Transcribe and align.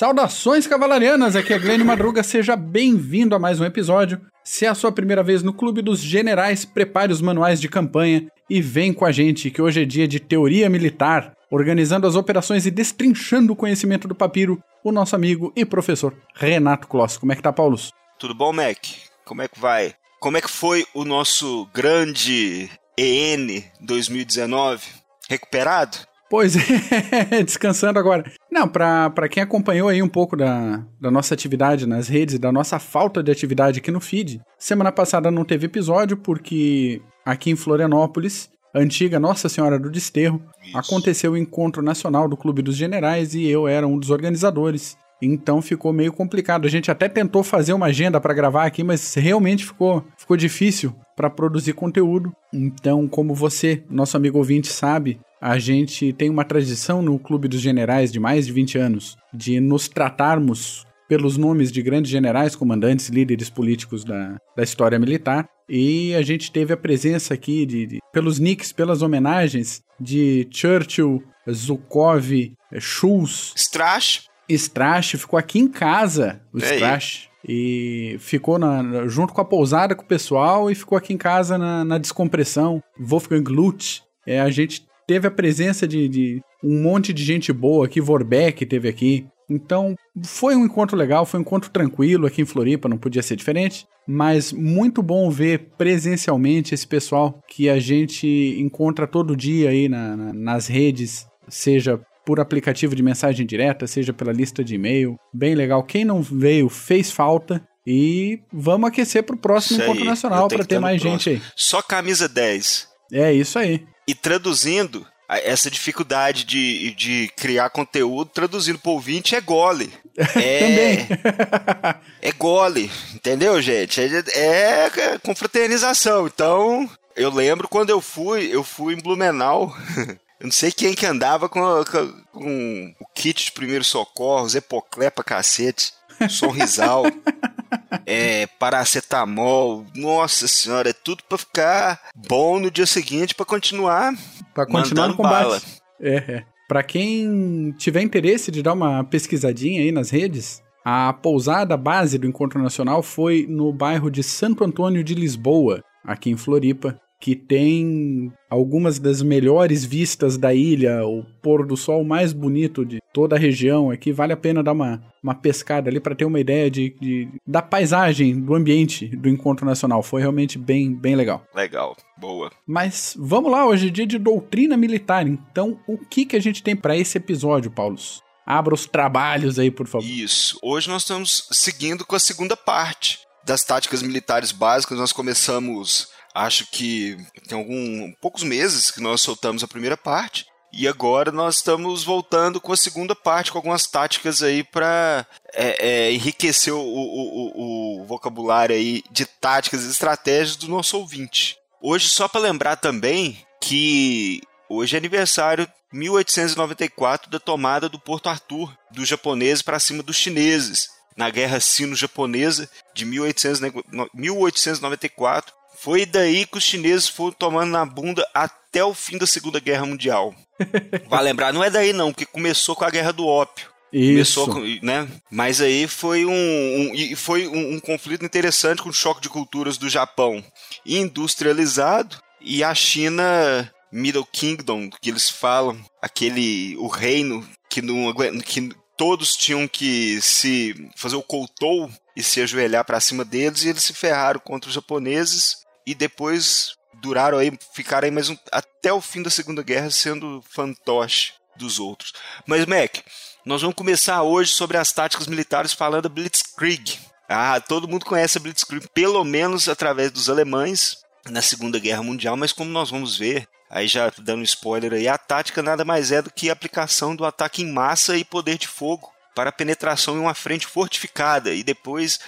Saudações 0.00 0.66
cavalarianas, 0.66 1.36
aqui 1.36 1.52
é 1.52 1.58
Glenn 1.58 1.84
Madruga, 1.84 2.22
seja 2.22 2.56
bem-vindo 2.56 3.34
a 3.34 3.38
mais 3.38 3.60
um 3.60 3.66
episódio. 3.66 4.18
Se 4.42 4.64
é 4.64 4.68
a 4.70 4.74
sua 4.74 4.90
primeira 4.90 5.22
vez 5.22 5.42
no 5.42 5.52
Clube 5.52 5.82
dos 5.82 6.00
Generais, 6.00 6.64
prepare 6.64 7.12
os 7.12 7.20
manuais 7.20 7.60
de 7.60 7.68
campanha 7.68 8.26
e 8.48 8.62
vem 8.62 8.94
com 8.94 9.04
a 9.04 9.12
gente, 9.12 9.50
que 9.50 9.60
hoje 9.60 9.82
é 9.82 9.84
dia 9.84 10.08
de 10.08 10.18
teoria 10.18 10.70
militar, 10.70 11.34
organizando 11.50 12.06
as 12.06 12.16
operações 12.16 12.64
e 12.64 12.70
destrinchando 12.70 13.52
o 13.52 13.56
conhecimento 13.56 14.08
do 14.08 14.14
papiro, 14.14 14.58
o 14.82 14.90
nosso 14.90 15.14
amigo 15.14 15.52
e 15.54 15.66
professor 15.66 16.16
Renato 16.34 16.88
Kloss. 16.88 17.18
Como 17.18 17.32
é 17.32 17.36
que 17.36 17.42
tá, 17.42 17.52
Paulus? 17.52 17.92
Tudo 18.18 18.34
bom, 18.34 18.54
Mac? 18.54 18.78
Como 19.26 19.42
é 19.42 19.48
que 19.48 19.60
vai? 19.60 19.92
Como 20.18 20.38
é 20.38 20.40
que 20.40 20.48
foi 20.48 20.86
o 20.94 21.04
nosso 21.04 21.68
grande 21.74 22.70
EN 22.96 23.64
2019? 23.82 24.82
Recuperado? 25.28 25.98
Pois 26.30 26.54
é, 27.32 27.42
descansando 27.42 27.98
agora. 27.98 28.24
Não, 28.50 28.68
para 28.68 29.28
quem 29.28 29.42
acompanhou 29.42 29.88
aí 29.88 30.00
um 30.00 30.08
pouco 30.08 30.36
da, 30.36 30.80
da 31.00 31.10
nossa 31.10 31.34
atividade 31.34 31.88
nas 31.88 32.06
redes, 32.06 32.38
da 32.38 32.52
nossa 32.52 32.78
falta 32.78 33.20
de 33.20 33.32
atividade 33.32 33.80
aqui 33.80 33.90
no 33.90 34.00
feed, 34.00 34.40
semana 34.56 34.92
passada 34.92 35.28
não 35.28 35.44
teve 35.44 35.66
episódio 35.66 36.16
porque 36.16 37.02
aqui 37.26 37.50
em 37.50 37.56
Florianópolis, 37.56 38.48
antiga 38.72 39.18
Nossa 39.18 39.48
Senhora 39.48 39.76
do 39.76 39.90
Desterro, 39.90 40.40
Isso. 40.62 40.78
aconteceu 40.78 41.32
o 41.32 41.36
encontro 41.36 41.82
nacional 41.82 42.28
do 42.28 42.36
Clube 42.36 42.62
dos 42.62 42.76
Generais 42.76 43.34
e 43.34 43.48
eu 43.48 43.66
era 43.66 43.86
um 43.86 43.98
dos 43.98 44.10
organizadores. 44.10 44.96
Então 45.20 45.60
ficou 45.60 45.92
meio 45.92 46.12
complicado. 46.12 46.64
A 46.64 46.70
gente 46.70 46.90
até 46.90 47.08
tentou 47.08 47.42
fazer 47.42 47.72
uma 47.72 47.86
agenda 47.86 48.20
para 48.20 48.32
gravar 48.32 48.64
aqui, 48.64 48.82
mas 48.84 49.14
realmente 49.14 49.66
ficou, 49.66 50.04
ficou 50.16 50.36
difícil 50.36 50.94
para 51.20 51.28
produzir 51.28 51.74
conteúdo. 51.74 52.32
Então, 52.50 53.06
como 53.06 53.34
você, 53.34 53.84
nosso 53.90 54.16
amigo 54.16 54.38
ouvinte, 54.38 54.68
sabe, 54.68 55.20
a 55.38 55.58
gente 55.58 56.14
tem 56.14 56.30
uma 56.30 56.46
tradição 56.46 57.02
no 57.02 57.18
Clube 57.18 57.46
dos 57.46 57.60
Generais 57.60 58.10
de 58.10 58.18
mais 58.18 58.46
de 58.46 58.52
20 58.54 58.78
anos 58.78 59.18
de 59.30 59.60
nos 59.60 59.86
tratarmos 59.86 60.86
pelos 61.06 61.36
nomes 61.36 61.70
de 61.70 61.82
grandes 61.82 62.10
generais, 62.10 62.56
comandantes, 62.56 63.10
líderes 63.10 63.50
políticos 63.50 64.02
da, 64.02 64.38
da 64.56 64.62
história 64.62 64.98
militar. 64.98 65.46
E 65.68 66.14
a 66.14 66.22
gente 66.22 66.50
teve 66.50 66.72
a 66.72 66.76
presença 66.76 67.34
aqui 67.34 67.66
de, 67.66 67.84
de 67.84 67.98
pelos 68.10 68.38
nicks, 68.38 68.72
pelas 68.72 69.02
homenagens 69.02 69.82
de 70.00 70.48
Churchill, 70.50 71.22
Zukov, 71.50 72.54
Schulz. 72.78 73.52
Strash. 73.56 74.24
Strash 74.48 75.16
ficou 75.18 75.38
aqui 75.38 75.58
em 75.58 75.68
casa, 75.68 76.40
o 76.50 76.56
Strash. 76.56 77.29
E 77.46 78.16
ficou 78.18 78.58
na, 78.58 79.06
junto 79.06 79.32
com 79.32 79.40
a 79.40 79.44
pousada 79.44 79.94
com 79.94 80.02
o 80.02 80.06
pessoal 80.06 80.70
e 80.70 80.74
ficou 80.74 80.96
aqui 80.96 81.12
em 81.14 81.18
casa 81.18 81.56
na, 81.56 81.84
na 81.84 81.98
descompressão. 81.98 82.82
Wolfgang 82.98 83.50
Lutz. 83.50 84.02
É, 84.26 84.40
a 84.40 84.50
gente 84.50 84.86
teve 85.06 85.26
a 85.26 85.30
presença 85.30 85.88
de, 85.88 86.08
de 86.08 86.42
um 86.62 86.82
monte 86.82 87.12
de 87.12 87.24
gente 87.24 87.52
boa 87.52 87.86
aqui, 87.86 88.00
Vorbeck 88.00 88.64
teve 88.66 88.88
aqui. 88.88 89.26
Então, 89.48 89.96
foi 90.24 90.54
um 90.54 90.64
encontro 90.64 90.96
legal, 90.96 91.26
foi 91.26 91.40
um 91.40 91.42
encontro 91.42 91.70
tranquilo 91.70 92.26
aqui 92.26 92.42
em 92.42 92.44
Floripa, 92.46 92.88
não 92.88 92.96
podia 92.96 93.20
ser 93.20 93.34
diferente, 93.34 93.84
mas 94.06 94.52
muito 94.52 95.02
bom 95.02 95.28
ver 95.28 95.70
presencialmente 95.76 96.72
esse 96.72 96.86
pessoal 96.86 97.40
que 97.48 97.68
a 97.68 97.80
gente 97.80 98.28
encontra 98.60 99.08
todo 99.08 99.36
dia 99.36 99.70
aí 99.70 99.88
na, 99.88 100.16
na, 100.16 100.32
nas 100.32 100.68
redes, 100.68 101.26
seja 101.48 102.00
por 102.24 102.40
aplicativo 102.40 102.94
de 102.94 103.02
mensagem 103.02 103.46
direta, 103.46 103.86
seja 103.86 104.12
pela 104.12 104.32
lista 104.32 104.62
de 104.62 104.74
e-mail. 104.74 105.16
Bem 105.32 105.54
legal. 105.54 105.82
Quem 105.82 106.04
não 106.04 106.22
veio 106.22 106.68
fez 106.68 107.10
falta. 107.10 107.62
E 107.86 108.40
vamos 108.52 108.88
aquecer 108.88 109.22
para 109.22 109.34
o 109.34 109.38
próximo 109.38 109.78
isso 109.78 109.84
encontro 109.84 110.02
aí, 110.02 110.08
nacional 110.08 110.48
para 110.48 110.64
ter 110.64 110.78
mais 110.78 111.00
próximo. 111.00 111.18
gente 111.18 111.30
aí. 111.30 111.52
Só 111.56 111.80
camisa 111.82 112.28
10. 112.28 112.88
É 113.12 113.32
isso 113.32 113.58
aí. 113.58 113.84
E 114.06 114.14
traduzindo, 114.14 115.06
essa 115.28 115.70
dificuldade 115.70 116.44
de, 116.44 116.92
de 116.94 117.30
criar 117.36 117.70
conteúdo, 117.70 118.30
traduzindo 118.32 118.78
para 118.78 118.90
ouvinte, 118.90 119.34
é 119.34 119.40
gole. 119.40 119.92
É, 120.36 120.58
Também. 120.58 121.08
é 122.20 122.32
gole, 122.32 122.90
entendeu, 123.14 123.60
gente? 123.62 123.98
É, 124.34 124.86
é 124.86 125.18
confraternização. 125.18 126.26
Então, 126.26 126.90
eu 127.16 127.30
lembro 127.30 127.66
quando 127.68 127.88
eu 127.88 128.02
fui, 128.02 128.54
eu 128.54 128.62
fui 128.62 128.94
em 128.94 129.00
Blumenau. 129.00 129.74
Eu 130.40 130.46
não 130.46 130.52
sei 130.52 130.72
quem 130.72 130.94
que 130.94 131.04
andava 131.04 131.50
com, 131.50 131.60
com, 131.60 132.12
com 132.32 132.94
o 132.98 133.06
kit 133.14 133.44
de 133.44 133.52
primeiros 133.52 133.88
socorros, 133.88 134.54
epoclepa 134.54 135.22
cacete, 135.22 135.92
sorrisal. 136.30 137.04
é, 138.06 138.46
paracetamol, 138.58 139.84
nossa 139.94 140.48
senhora, 140.48 140.88
é 140.88 140.94
tudo 140.94 141.22
para 141.28 141.36
ficar 141.36 142.00
bom 142.16 142.58
no 142.58 142.70
dia 142.70 142.86
seguinte 142.86 143.34
para 143.34 143.44
continuar 143.44 144.14
para 144.54 144.66
continuar 144.66 145.08
no 145.08 145.14
combate. 145.14 145.44
Bala. 145.44 145.62
É, 146.00 146.16
é. 146.16 146.44
Para 146.66 146.82
quem 146.82 147.74
tiver 147.76 148.00
interesse 148.00 148.50
de 148.50 148.62
dar 148.62 148.72
uma 148.72 149.04
pesquisadinha 149.04 149.82
aí 149.82 149.92
nas 149.92 150.08
redes, 150.08 150.62
a 150.82 151.12
pousada 151.12 151.76
base 151.76 152.16
do 152.16 152.26
encontro 152.26 152.62
nacional 152.62 153.02
foi 153.02 153.46
no 153.46 153.72
bairro 153.72 154.10
de 154.10 154.22
Santo 154.22 154.64
Antônio 154.64 155.04
de 155.04 155.14
Lisboa, 155.14 155.84
aqui 156.02 156.30
em 156.30 156.36
Floripa 156.36 156.98
que 157.20 157.36
tem 157.36 158.32
algumas 158.48 158.98
das 158.98 159.20
melhores 159.20 159.84
vistas 159.84 160.38
da 160.38 160.54
ilha, 160.54 161.04
o 161.04 161.22
pôr 161.42 161.66
do 161.66 161.76
sol 161.76 162.02
mais 162.02 162.32
bonito 162.32 162.84
de 162.84 162.98
toda 163.12 163.36
a 163.36 163.38
região. 163.38 163.90
Aqui 163.90 164.10
vale 164.10 164.32
a 164.32 164.36
pena 164.36 164.62
dar 164.62 164.72
uma, 164.72 165.02
uma 165.22 165.34
pescada 165.34 165.90
ali 165.90 166.00
para 166.00 166.14
ter 166.14 166.24
uma 166.24 166.40
ideia 166.40 166.70
de, 166.70 166.96
de, 166.98 167.28
da 167.46 167.60
paisagem, 167.60 168.40
do 168.40 168.54
ambiente 168.54 169.06
do 169.06 169.28
encontro 169.28 169.66
nacional. 169.66 170.02
Foi 170.02 170.22
realmente 170.22 170.58
bem, 170.58 170.94
bem 170.94 171.14
legal. 171.14 171.44
Legal, 171.54 171.94
boa. 172.16 172.50
Mas 172.66 173.14
vamos 173.18 173.52
lá, 173.52 173.66
hoje 173.66 173.88
é 173.88 173.90
dia 173.90 174.06
de 174.06 174.18
doutrina 174.18 174.76
militar. 174.76 175.26
Então, 175.26 175.78
o 175.86 175.98
que, 175.98 176.24
que 176.24 176.36
a 176.36 176.40
gente 176.40 176.62
tem 176.62 176.74
para 176.74 176.96
esse 176.96 177.18
episódio, 177.18 177.70
Paulos? 177.70 178.22
Abra 178.46 178.74
os 178.74 178.86
trabalhos 178.86 179.58
aí, 179.58 179.70
por 179.70 179.86
favor. 179.86 180.06
Isso. 180.06 180.58
Hoje 180.62 180.88
nós 180.88 181.02
estamos 181.02 181.46
seguindo 181.52 182.04
com 182.06 182.16
a 182.16 182.20
segunda 182.20 182.56
parte 182.56 183.18
das 183.44 183.62
táticas 183.62 184.02
militares 184.02 184.52
básicas. 184.52 184.98
Nós 184.98 185.12
começamos 185.12 186.08
Acho 186.34 186.66
que 186.70 187.16
tem 187.48 187.58
algum 187.58 188.12
poucos 188.20 188.42
meses 188.42 188.90
que 188.90 189.00
nós 189.00 189.20
soltamos 189.20 189.62
a 189.62 189.68
primeira 189.68 189.96
parte. 189.96 190.46
E 190.72 190.86
agora 190.86 191.32
nós 191.32 191.56
estamos 191.56 192.04
voltando 192.04 192.60
com 192.60 192.72
a 192.72 192.76
segunda 192.76 193.16
parte, 193.16 193.50
com 193.50 193.58
algumas 193.58 193.88
táticas 193.88 194.40
aí 194.40 194.62
para 194.62 195.26
é, 195.52 195.88
é, 195.88 196.12
enriquecer 196.12 196.72
o, 196.72 196.78
o, 196.78 196.84
o, 196.84 198.02
o, 198.02 198.06
vocabulário 198.06 198.76
aí 198.76 199.02
de 199.10 199.26
táticas 199.26 199.84
e 199.84 199.90
estratégias 199.90 200.54
do 200.54 200.68
nosso 200.68 200.96
ouvinte. 200.96 201.58
Hoje, 201.82 202.08
só 202.08 202.28
para 202.28 202.42
lembrar 202.42 202.76
também 202.76 203.44
que 203.60 204.42
hoje 204.68 204.94
é 204.94 204.98
aniversário 204.98 205.66
1894 205.92 207.28
da 207.28 207.40
tomada 207.40 207.88
do 207.88 207.98
Porto 207.98 208.28
Arthur 208.28 208.72
dos 208.92 209.08
japoneses 209.08 209.62
para 209.62 209.80
cima 209.80 210.04
dos 210.04 210.14
chineses 210.16 210.88
na 211.16 211.28
Guerra 211.30 211.58
Sino-Japonesa 211.58 212.70
de 212.94 213.04
1894 213.04 215.59
foi 215.80 216.04
daí 216.04 216.44
que 216.44 216.58
os 216.58 216.64
chineses 216.64 217.08
foram 217.08 217.32
tomando 217.32 217.70
na 217.70 217.86
bunda 217.86 218.26
até 218.34 218.84
o 218.84 218.92
fim 218.92 219.16
da 219.16 219.26
Segunda 219.26 219.58
Guerra 219.58 219.86
Mundial. 219.86 220.34
Vai 221.08 221.22
lembrar, 221.22 221.54
não 221.54 221.64
é 221.64 221.70
daí 221.70 221.94
não, 221.94 222.12
porque 222.12 222.26
começou 222.26 222.76
com 222.76 222.84
a 222.84 222.90
Guerra 222.90 223.12
do 223.12 223.26
Ópio. 223.26 223.70
Isso. 223.90 224.44
Começou 224.44 224.48
com, 224.48 224.86
né? 224.86 225.08
Mas 225.30 225.60
aí 225.60 225.88
foi 225.88 226.24
um, 226.26 226.32
um 226.32 227.16
foi 227.16 227.48
um, 227.48 227.74
um, 227.74 227.80
conflito 227.80 228.24
interessante 228.24 228.82
com 228.82 228.90
o 228.90 228.92
choque 228.92 229.22
de 229.22 229.28
culturas 229.28 229.78
do 229.78 229.88
Japão 229.88 230.44
industrializado 230.84 232.16
e 232.40 232.62
a 232.62 232.74
China 232.74 233.72
Middle 233.90 234.26
Kingdom, 234.30 234.90
que 235.00 235.10
eles 235.10 235.28
falam, 235.28 235.82
aquele 236.00 236.76
o 236.76 236.86
reino 236.86 237.44
que 237.68 237.82
não 237.82 238.12
que 238.44 238.70
todos 238.96 239.34
tinham 239.34 239.66
que 239.66 240.20
se 240.20 240.90
fazer 240.94 241.16
o 241.16 241.22
koutou 241.22 241.90
e 242.14 242.22
se 242.22 242.42
ajoelhar 242.42 242.84
para 242.84 243.00
cima 243.00 243.24
deles 243.24 243.64
e 243.64 243.70
eles 243.70 243.82
se 243.82 243.94
ferraram 243.94 244.38
contra 244.38 244.68
os 244.68 244.74
japoneses 244.74 245.60
e 245.90 245.94
depois 245.94 246.76
duraram 246.94 247.38
aí, 247.38 247.52
ficaram 247.74 248.04
aí 248.06 248.12
mais 248.12 248.28
um, 248.28 248.36
até 248.52 248.92
o 248.92 249.00
fim 249.00 249.22
da 249.22 249.30
Segunda 249.30 249.60
Guerra 249.60 249.90
sendo 249.90 250.40
fantoche 250.48 251.32
dos 251.56 251.80
outros. 251.80 252.12
Mas, 252.46 252.64
Mac, 252.64 252.98
nós 253.44 253.60
vamos 253.60 253.74
começar 253.74 254.22
hoje 254.22 254.52
sobre 254.52 254.76
as 254.76 254.92
táticas 254.92 255.26
militares 255.26 255.72
falando 255.72 256.02
da 256.02 256.08
Blitzkrieg. 256.08 256.96
Ah, 257.28 257.60
todo 257.60 257.88
mundo 257.88 258.04
conhece 258.04 258.38
a 258.38 258.40
Blitzkrieg, 258.40 258.86
pelo 258.94 259.24
menos 259.24 259.68
através 259.68 260.12
dos 260.12 260.30
alemães 260.30 260.98
na 261.28 261.42
Segunda 261.42 261.80
Guerra 261.80 262.04
Mundial, 262.04 262.36
mas 262.36 262.52
como 262.52 262.70
nós 262.70 262.88
vamos 262.88 263.18
ver, 263.18 263.48
aí 263.68 263.88
já 263.88 264.12
dando 264.18 264.44
spoiler 264.44 264.92
aí, 264.92 265.08
a 265.08 265.18
tática 265.18 265.60
nada 265.60 265.84
mais 265.84 266.12
é 266.12 266.22
do 266.22 266.30
que 266.30 266.50
a 266.50 266.52
aplicação 266.52 267.16
do 267.16 267.24
ataque 267.24 267.62
em 267.62 267.72
massa 267.72 268.16
e 268.16 268.24
poder 268.24 268.58
de 268.58 268.68
fogo 268.68 269.10
para 269.34 269.52
penetração 269.52 270.16
em 270.16 270.20
uma 270.20 270.34
frente 270.34 270.66
fortificada 270.66 271.52
e 271.52 271.62
depois 271.62 272.20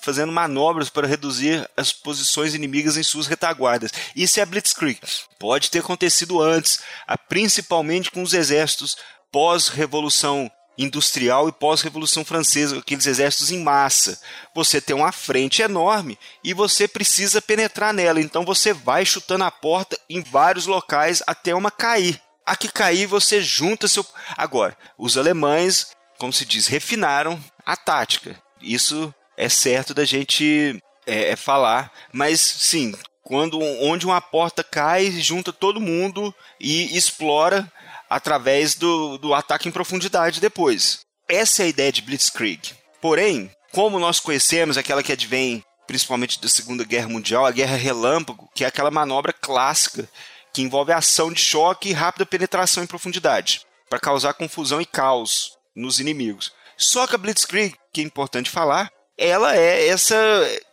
fazendo 0.00 0.32
manobras 0.32 0.88
para 0.88 1.06
reduzir 1.06 1.68
as 1.76 1.92
posições 1.92 2.54
inimigas 2.54 2.96
em 2.96 3.02
suas 3.02 3.26
retaguardas. 3.26 3.92
Isso 4.14 4.40
é 4.40 4.46
Blitzkrieg. 4.46 5.00
Pode 5.38 5.70
ter 5.70 5.80
acontecido 5.80 6.40
antes, 6.40 6.80
principalmente 7.28 8.10
com 8.10 8.22
os 8.22 8.32
exércitos 8.32 8.96
pós-revolução 9.30 10.50
industrial 10.78 11.48
e 11.48 11.52
pós-revolução 11.52 12.22
francesa, 12.24 12.78
aqueles 12.78 13.06
exércitos 13.06 13.50
em 13.50 13.62
massa. 13.62 14.20
Você 14.54 14.78
tem 14.80 14.94
uma 14.94 15.10
frente 15.10 15.62
enorme 15.62 16.18
e 16.44 16.52
você 16.52 16.86
precisa 16.86 17.40
penetrar 17.40 17.94
nela, 17.94 18.20
então 18.20 18.44
você 18.44 18.74
vai 18.74 19.06
chutando 19.06 19.44
a 19.44 19.50
porta 19.50 19.98
em 20.08 20.22
vários 20.22 20.66
locais 20.66 21.22
até 21.26 21.54
uma 21.54 21.70
cair. 21.70 22.20
A 22.44 22.54
que 22.54 22.68
cair 22.68 23.06
você 23.06 23.40
junta 23.40 23.88
seu. 23.88 24.06
Agora, 24.36 24.76
os 24.96 25.16
alemães 25.16 25.95
como 26.18 26.32
se 26.32 26.44
diz, 26.44 26.66
refinaram 26.66 27.42
a 27.64 27.76
tática. 27.76 28.40
Isso 28.60 29.14
é 29.36 29.48
certo 29.48 29.92
da 29.92 30.04
gente 30.04 30.80
é, 31.06 31.30
é 31.30 31.36
falar, 31.36 31.92
mas 32.12 32.40
sim, 32.40 32.94
quando 33.22 33.60
onde 33.60 34.06
uma 34.06 34.20
porta 34.20 34.64
cai, 34.64 35.10
junta 35.10 35.52
todo 35.52 35.80
mundo 35.80 36.34
e 36.60 36.96
explora 36.96 37.70
através 38.08 38.74
do, 38.74 39.18
do 39.18 39.34
ataque 39.34 39.68
em 39.68 39.72
profundidade 39.72 40.40
depois. 40.40 41.00
Essa 41.28 41.62
é 41.62 41.66
a 41.66 41.68
ideia 41.68 41.92
de 41.92 42.02
Blitzkrieg. 42.02 42.74
Porém, 43.00 43.50
como 43.72 43.98
nós 43.98 44.20
conhecemos 44.20 44.78
aquela 44.78 45.02
que 45.02 45.12
advém 45.12 45.62
principalmente 45.86 46.40
da 46.40 46.48
Segunda 46.48 46.84
Guerra 46.84 47.08
Mundial, 47.08 47.46
a 47.46 47.52
Guerra 47.52 47.76
Relâmpago, 47.76 48.50
que 48.54 48.64
é 48.64 48.66
aquela 48.66 48.90
manobra 48.90 49.32
clássica 49.32 50.08
que 50.52 50.62
envolve 50.62 50.92
ação 50.92 51.32
de 51.32 51.40
choque 51.40 51.90
e 51.90 51.92
rápida 51.92 52.26
penetração 52.26 52.82
em 52.82 52.86
profundidade, 52.86 53.60
para 53.88 54.00
causar 54.00 54.34
confusão 54.34 54.80
e 54.80 54.86
caos 54.86 55.55
nos 55.76 56.00
inimigos. 56.00 56.52
Só 56.76 57.06
que 57.06 57.14
a 57.14 57.18
Blitzkrieg, 57.18 57.76
que 57.92 58.00
é 58.00 58.04
importante 58.04 58.50
falar, 58.50 58.90
ela 59.16 59.54
é 59.56 59.88
essa 59.88 60.16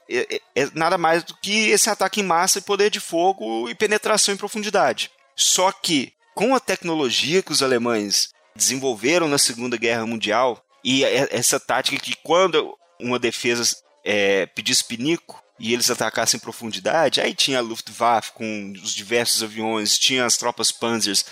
é, 0.10 0.36
é, 0.36 0.64
é 0.64 0.70
nada 0.74 0.98
mais 0.98 1.24
do 1.24 1.36
que 1.36 1.70
esse 1.70 1.90
ataque 1.90 2.22
em 2.22 2.24
massa 2.24 2.60
e 2.60 2.64
poder 2.64 2.90
de 2.90 3.00
fogo 3.00 3.70
e 3.70 3.76
penetração 3.76 4.34
em 4.34 4.38
profundidade. 4.38 5.12
Só 5.36 5.72
que 5.72 6.14
com 6.34 6.56
a 6.56 6.60
tecnologia 6.60 7.42
que 7.42 7.52
os 7.52 7.62
alemães 7.62 8.30
desenvolveram 8.56 9.28
na 9.28 9.38
Segunda 9.38 9.78
Guerra 9.78 10.06
Mundial 10.06 10.64
e 10.84 11.04
essa 11.04 11.60
tática 11.60 11.98
que 11.98 12.16
quando 12.24 12.78
uma 13.00 13.18
defesa 13.18 13.76
é, 14.04 14.46
pedisse 14.48 14.84
pinico 14.84 15.42
e 15.60 15.74
eles 15.74 15.90
atacassem 15.90 16.38
em 16.38 16.42
profundidade, 16.42 17.22
aí 17.22 17.34
tinha 17.34 17.60
a 17.60 17.62
Luftwaffe 17.62 18.34
com 18.34 18.74
os 18.84 18.94
diversos 18.94 19.42
aviões, 19.42 19.98
tinha 19.98 20.26
as 20.26 20.36
tropas 20.36 20.72
Panzers 20.72 21.26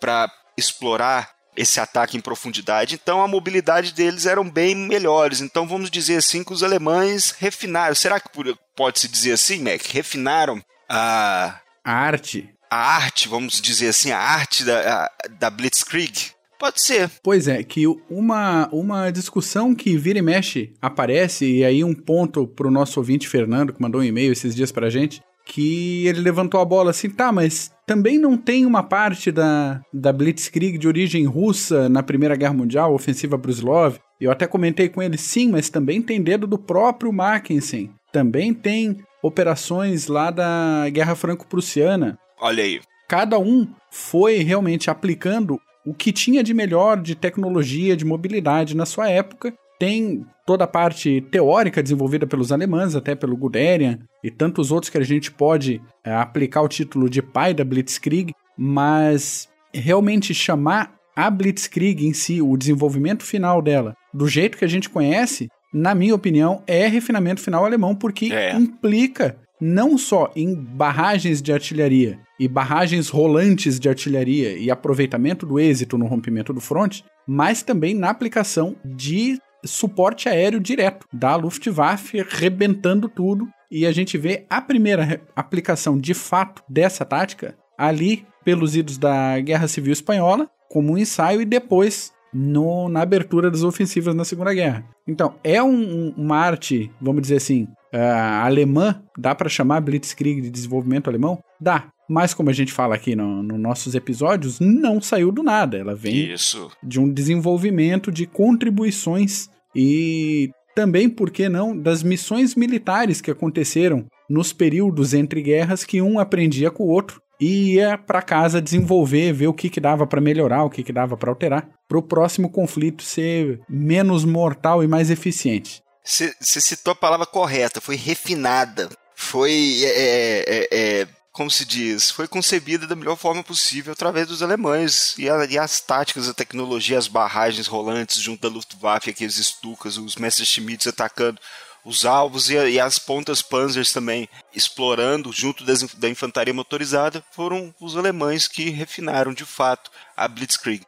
para 0.00 0.32
explorar 0.56 1.33
esse 1.56 1.78
ataque 1.80 2.16
em 2.16 2.20
profundidade, 2.20 2.94
então 2.94 3.22
a 3.22 3.28
mobilidade 3.28 3.92
deles 3.92 4.26
eram 4.26 4.48
bem 4.48 4.74
melhores. 4.74 5.40
Então 5.40 5.66
vamos 5.66 5.90
dizer 5.90 6.16
assim 6.16 6.42
que 6.42 6.52
os 6.52 6.62
alemães 6.62 7.34
refinaram. 7.38 7.94
Será 7.94 8.18
que 8.18 8.28
pode 8.76 9.00
se 9.00 9.08
dizer 9.08 9.32
assim, 9.32 9.60
Mac? 9.60 9.82
Refinaram 9.86 10.62
a 10.88 11.60
a 11.84 11.92
arte. 11.92 12.48
A 12.70 12.96
arte, 12.96 13.28
vamos 13.28 13.60
dizer 13.60 13.88
assim, 13.88 14.10
a 14.10 14.18
arte 14.18 14.64
da, 14.64 15.04
a, 15.04 15.28
da 15.38 15.50
Blitzkrieg. 15.50 16.32
Pode 16.58 16.80
ser. 16.80 17.10
Pois 17.22 17.46
é, 17.46 17.62
que 17.62 17.84
uma, 18.08 18.68
uma 18.72 19.10
discussão 19.10 19.74
que 19.74 19.98
vira 19.98 20.18
e 20.18 20.22
mexe 20.22 20.72
aparece, 20.80 21.44
e 21.44 21.64
aí 21.64 21.84
um 21.84 21.94
ponto 21.94 22.46
pro 22.46 22.70
nosso 22.70 22.98
ouvinte 22.98 23.28
Fernando, 23.28 23.72
que 23.72 23.82
mandou 23.82 24.00
um 24.00 24.04
e-mail 24.04 24.32
esses 24.32 24.54
dias 24.54 24.72
pra 24.72 24.88
gente, 24.88 25.22
que 25.44 26.06
ele 26.06 26.20
levantou 26.20 26.60
a 26.60 26.64
bola 26.64 26.90
assim, 26.90 27.10
tá, 27.10 27.30
mas 27.30 27.70
também 27.86 28.18
não 28.18 28.36
tem 28.36 28.64
uma 28.66 28.82
parte 28.82 29.30
da, 29.30 29.80
da 29.92 30.12
Blitzkrieg 30.12 30.78
de 30.78 30.88
origem 30.88 31.24
russa 31.24 31.88
na 31.88 32.02
Primeira 32.02 32.36
Guerra 32.36 32.54
Mundial, 32.54 32.94
ofensiva 32.94 33.36
Brusilov? 33.36 33.96
Eu 34.20 34.30
até 34.30 34.46
comentei 34.46 34.88
com 34.88 35.02
ele, 35.02 35.18
sim, 35.18 35.50
mas 35.50 35.68
também 35.68 36.00
tem 36.00 36.22
dedo 36.22 36.46
do 36.46 36.58
próprio 36.58 37.12
Mackensen. 37.12 37.90
Também 38.12 38.54
tem 38.54 38.98
operações 39.22 40.06
lá 40.06 40.30
da 40.30 40.88
Guerra 40.90 41.14
Franco-Prussiana. 41.14 42.18
Olha 42.40 42.62
aí. 42.62 42.80
Cada 43.08 43.38
um 43.38 43.68
foi 43.90 44.38
realmente 44.38 44.90
aplicando 44.90 45.60
o 45.84 45.92
que 45.92 46.12
tinha 46.12 46.42
de 46.42 46.54
melhor 46.54 47.00
de 47.00 47.14
tecnologia, 47.14 47.96
de 47.96 48.04
mobilidade 48.04 48.76
na 48.76 48.86
sua 48.86 49.10
época. 49.10 49.52
Tem 49.78 50.24
toda 50.46 50.64
a 50.64 50.68
parte 50.68 51.20
teórica 51.30 51.82
desenvolvida 51.82 52.26
pelos 52.26 52.52
alemães, 52.52 52.94
até 52.94 53.14
pelo 53.14 53.36
Guderian 53.36 53.98
e 54.22 54.30
tantos 54.30 54.70
outros 54.70 54.90
que 54.90 54.98
a 54.98 55.04
gente 55.04 55.30
pode 55.30 55.80
é, 56.04 56.14
aplicar 56.14 56.62
o 56.62 56.68
título 56.68 57.08
de 57.08 57.22
pai 57.22 57.54
da 57.54 57.64
Blitzkrieg, 57.64 58.32
mas 58.56 59.48
realmente 59.72 60.34
chamar 60.34 60.94
a 61.16 61.30
Blitzkrieg 61.30 62.06
em 62.06 62.12
si, 62.12 62.42
o 62.42 62.56
desenvolvimento 62.56 63.22
final 63.22 63.62
dela, 63.62 63.96
do 64.12 64.28
jeito 64.28 64.58
que 64.58 64.64
a 64.64 64.68
gente 64.68 64.90
conhece, 64.90 65.48
na 65.72 65.94
minha 65.94 66.14
opinião, 66.14 66.62
é 66.66 66.86
refinamento 66.86 67.40
final 67.40 67.64
alemão, 67.64 67.94
porque 67.94 68.32
é. 68.32 68.54
implica 68.54 69.36
não 69.60 69.96
só 69.96 70.30
em 70.34 70.54
barragens 70.54 71.40
de 71.40 71.52
artilharia 71.52 72.18
e 72.38 72.48
barragens 72.48 73.08
rolantes 73.08 73.78
de 73.78 73.88
artilharia 73.88 74.58
e 74.58 74.70
aproveitamento 74.70 75.46
do 75.46 75.58
êxito 75.58 75.96
no 75.96 76.06
rompimento 76.06 76.52
do 76.52 76.60
fronte, 76.60 77.04
mas 77.26 77.62
também 77.62 77.94
na 77.94 78.10
aplicação 78.10 78.76
de 78.84 79.38
suporte 79.64 80.28
aéreo 80.28 80.60
direto 80.60 81.06
da 81.12 81.36
Luftwaffe, 81.36 82.24
rebentando 82.28 83.08
tudo. 83.08 83.48
E 83.70 83.86
a 83.86 83.92
gente 83.92 84.16
vê 84.16 84.46
a 84.48 84.60
primeira 84.60 85.20
aplicação 85.34 85.98
de 85.98 86.14
fato 86.14 86.62
dessa 86.68 87.04
tática 87.04 87.56
ali 87.76 88.26
pelos 88.44 88.76
idos 88.76 88.98
da 88.98 89.40
Guerra 89.40 89.66
Civil 89.66 89.92
Espanhola, 89.92 90.48
como 90.68 90.92
um 90.92 90.98
ensaio, 90.98 91.40
e 91.40 91.44
depois 91.44 92.12
no, 92.32 92.88
na 92.88 93.02
abertura 93.02 93.50
das 93.50 93.62
ofensivas 93.62 94.14
na 94.14 94.24
Segunda 94.24 94.52
Guerra. 94.52 94.84
Então, 95.06 95.34
é 95.42 95.62
um, 95.62 96.12
uma 96.16 96.36
arte, 96.36 96.90
vamos 97.00 97.22
dizer 97.22 97.36
assim, 97.36 97.64
uh, 97.92 98.42
alemã, 98.42 99.00
dá 99.16 99.34
para 99.34 99.48
chamar 99.48 99.80
Blitzkrieg 99.80 100.40
de 100.40 100.50
desenvolvimento 100.50 101.08
alemão? 101.08 101.38
Dá. 101.60 101.88
Mas 102.08 102.34
como 102.34 102.50
a 102.50 102.52
gente 102.52 102.72
fala 102.72 102.94
aqui 102.94 103.16
nos 103.16 103.44
no 103.44 103.56
nossos 103.56 103.94
episódios, 103.94 104.60
não 104.60 105.00
saiu 105.00 105.32
do 105.32 105.42
nada. 105.42 105.78
Ela 105.78 105.94
vem 105.94 106.32
Isso. 106.32 106.70
de 106.82 107.00
um 107.00 107.10
desenvolvimento 107.10 108.12
de 108.12 108.26
contribuições 108.26 109.48
e 109.74 110.50
também, 110.74 111.08
por 111.08 111.30
que 111.30 111.48
não, 111.48 111.76
das 111.76 112.02
missões 112.02 112.54
militares 112.54 113.20
que 113.20 113.30
aconteceram 113.30 114.06
nos 114.28 114.52
períodos 114.52 115.14
entre 115.14 115.40
guerras 115.40 115.84
que 115.84 116.02
um 116.02 116.18
aprendia 116.18 116.70
com 116.70 116.84
o 116.84 116.88
outro 116.88 117.22
e 117.40 117.74
ia 117.74 117.98
para 117.98 118.22
casa 118.22 118.60
desenvolver, 118.60 119.32
ver 119.32 119.48
o 119.48 119.54
que, 119.54 119.68
que 119.68 119.80
dava 119.80 120.06
para 120.06 120.20
melhorar, 120.20 120.64
o 120.64 120.70
que, 120.70 120.82
que 120.82 120.92
dava 120.92 121.16
para 121.16 121.30
alterar, 121.30 121.68
para 121.88 121.98
o 121.98 122.02
próximo 122.02 122.50
conflito 122.50 123.02
ser 123.02 123.60
menos 123.68 124.24
mortal 124.24 124.82
e 124.82 124.88
mais 124.88 125.10
eficiente. 125.10 125.82
Você 126.04 126.60
citou 126.60 126.92
a 126.92 126.96
palavra 126.96 127.26
correta, 127.26 127.80
foi 127.80 127.96
refinada, 127.96 128.88
foi 129.16 129.82
é, 129.84 129.88
é, 129.88 130.44
é, 130.46 131.00
é 131.00 131.06
como 131.34 131.50
se 131.50 131.64
diz, 131.64 132.12
foi 132.12 132.28
concebida 132.28 132.86
da 132.86 132.94
melhor 132.94 133.16
forma 133.16 133.42
possível 133.42 133.92
através 133.92 134.28
dos 134.28 134.40
alemães 134.40 135.16
e, 135.18 135.28
a, 135.28 135.44
e 135.44 135.58
as 135.58 135.80
táticas, 135.80 136.28
a 136.28 136.32
tecnologia, 136.32 136.96
as 136.96 137.08
barragens 137.08 137.66
rolantes 137.66 138.22
junto 138.22 138.40
da 138.40 138.54
Luftwaffe, 138.54 139.10
aqueles 139.10 139.34
Stukas, 139.34 139.98
os 139.98 140.14
Messerschmitts 140.14 140.86
atacando 140.86 141.40
os 141.84 142.04
alvos 142.04 142.50
e, 142.50 142.54
e, 142.54 142.78
as 142.78 143.00
pontas 143.00 143.42
Panzers 143.42 143.92
também 143.92 144.28
explorando 144.54 145.32
junto 145.32 145.64
das, 145.64 145.82
da 145.82 146.08
infantaria 146.08 146.54
motorizada, 146.54 147.22
foram 147.32 147.74
os 147.80 147.96
alemães 147.96 148.46
que 148.46 148.70
refinaram 148.70 149.34
de 149.34 149.44
fato 149.44 149.90
a 150.16 150.28
Blitzkrieg. 150.28 150.86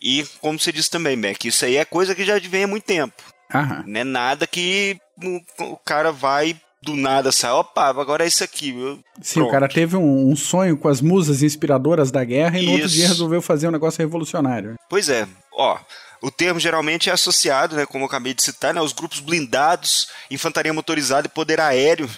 E, 0.00 0.26
como 0.40 0.58
você 0.58 0.72
disse 0.72 0.90
também, 0.90 1.16
Mac, 1.16 1.44
isso 1.44 1.66
aí 1.66 1.76
é 1.76 1.84
coisa 1.84 2.14
que 2.14 2.24
já 2.24 2.38
vem 2.38 2.64
há 2.64 2.66
muito 2.66 2.84
tempo. 2.84 3.22
Aham. 3.54 3.84
Não 3.86 4.00
é 4.00 4.04
nada 4.04 4.46
que 4.46 4.98
o, 5.22 5.72
o 5.72 5.76
cara 5.76 6.10
vai 6.10 6.58
do 6.82 6.96
nada 6.96 7.30
sai, 7.30 7.52
opa, 7.52 7.86
agora 7.88 8.24
é 8.24 8.26
isso 8.26 8.42
aqui. 8.42 8.70
Eu, 8.70 8.98
Sim, 9.20 9.34
pronto. 9.34 9.48
o 9.48 9.52
cara 9.52 9.68
teve 9.68 9.96
um, 9.96 10.30
um, 10.30 10.36
sonho 10.36 10.76
com 10.76 10.88
as 10.88 11.00
musas 11.00 11.42
inspiradoras 11.42 12.10
da 12.10 12.24
guerra 12.24 12.58
e 12.58 12.66
no 12.66 12.72
outro 12.72 12.88
dia 12.88 13.06
resolveu 13.08 13.40
fazer 13.40 13.68
um 13.68 13.70
negócio 13.70 13.98
revolucionário. 13.98 14.74
Pois 14.88 15.08
é, 15.08 15.26
ó. 15.52 15.78
O 16.22 16.30
termo 16.30 16.60
geralmente 16.60 17.10
é 17.10 17.12
associado, 17.12 17.74
né, 17.74 17.84
como 17.84 18.04
eu 18.04 18.06
acabei 18.06 18.32
de 18.32 18.44
citar, 18.44 18.72
né, 18.72 18.78
aos 18.78 18.92
grupos 18.92 19.18
blindados, 19.18 20.08
infantaria 20.30 20.72
motorizada 20.72 21.26
e 21.26 21.30
poder 21.30 21.60
aéreo 21.60 22.08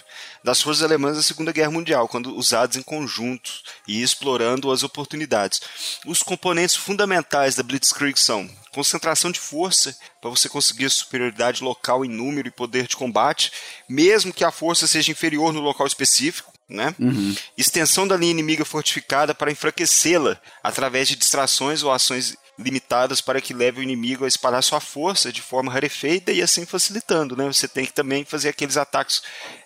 das 0.43 0.61
forças 0.61 0.83
alemãs 0.83 1.17
da 1.17 1.23
Segunda 1.23 1.51
Guerra 1.51 1.71
Mundial, 1.71 2.07
quando 2.07 2.35
usados 2.35 2.77
em 2.77 2.83
conjunto 2.83 3.51
e 3.87 4.03
explorando 4.03 4.71
as 4.71 4.83
oportunidades. 4.83 5.59
Os 6.05 6.21
componentes 6.21 6.75
fundamentais 6.75 7.55
da 7.55 7.63
Blitzkrieg 7.63 8.19
são 8.19 8.47
concentração 8.71 9.31
de 9.31 9.39
força 9.39 9.97
para 10.21 10.29
você 10.29 10.47
conseguir 10.47 10.89
superioridade 10.91 11.63
local 11.63 12.05
em 12.05 12.09
número 12.09 12.47
e 12.47 12.51
poder 12.51 12.85
de 12.85 12.95
combate, 12.95 13.51
mesmo 13.89 14.31
que 14.33 14.43
a 14.43 14.51
força 14.51 14.85
seja 14.85 15.11
inferior 15.11 15.51
no 15.51 15.61
local 15.61 15.87
específico. 15.87 16.53
Né? 16.67 16.95
Uhum. 16.99 17.35
Extensão 17.57 18.07
da 18.07 18.17
linha 18.17 18.31
inimiga 18.31 18.65
fortificada 18.65 19.35
para 19.35 19.51
enfraquecê-la 19.51 20.39
através 20.63 21.07
de 21.07 21.15
distrações 21.15 21.83
ou 21.83 21.91
ações 21.91 22.35
limitadas 22.57 23.21
para 23.21 23.41
que 23.41 23.53
leve 23.53 23.79
o 23.79 23.83
inimigo 23.83 24.25
a 24.25 24.27
espalhar 24.27 24.63
sua 24.63 24.79
força 24.79 25.31
de 25.31 25.41
forma 25.41 25.71
rarefeita 25.71 26.31
e 26.31 26.41
assim 26.41 26.65
facilitando. 26.65 27.35
Né? 27.35 27.45
Você 27.45 27.67
tem 27.67 27.85
que 27.85 27.93
também 27.93 28.23
fazer 28.23 28.49
aqueles 28.49 28.77
ataques 28.77 29.21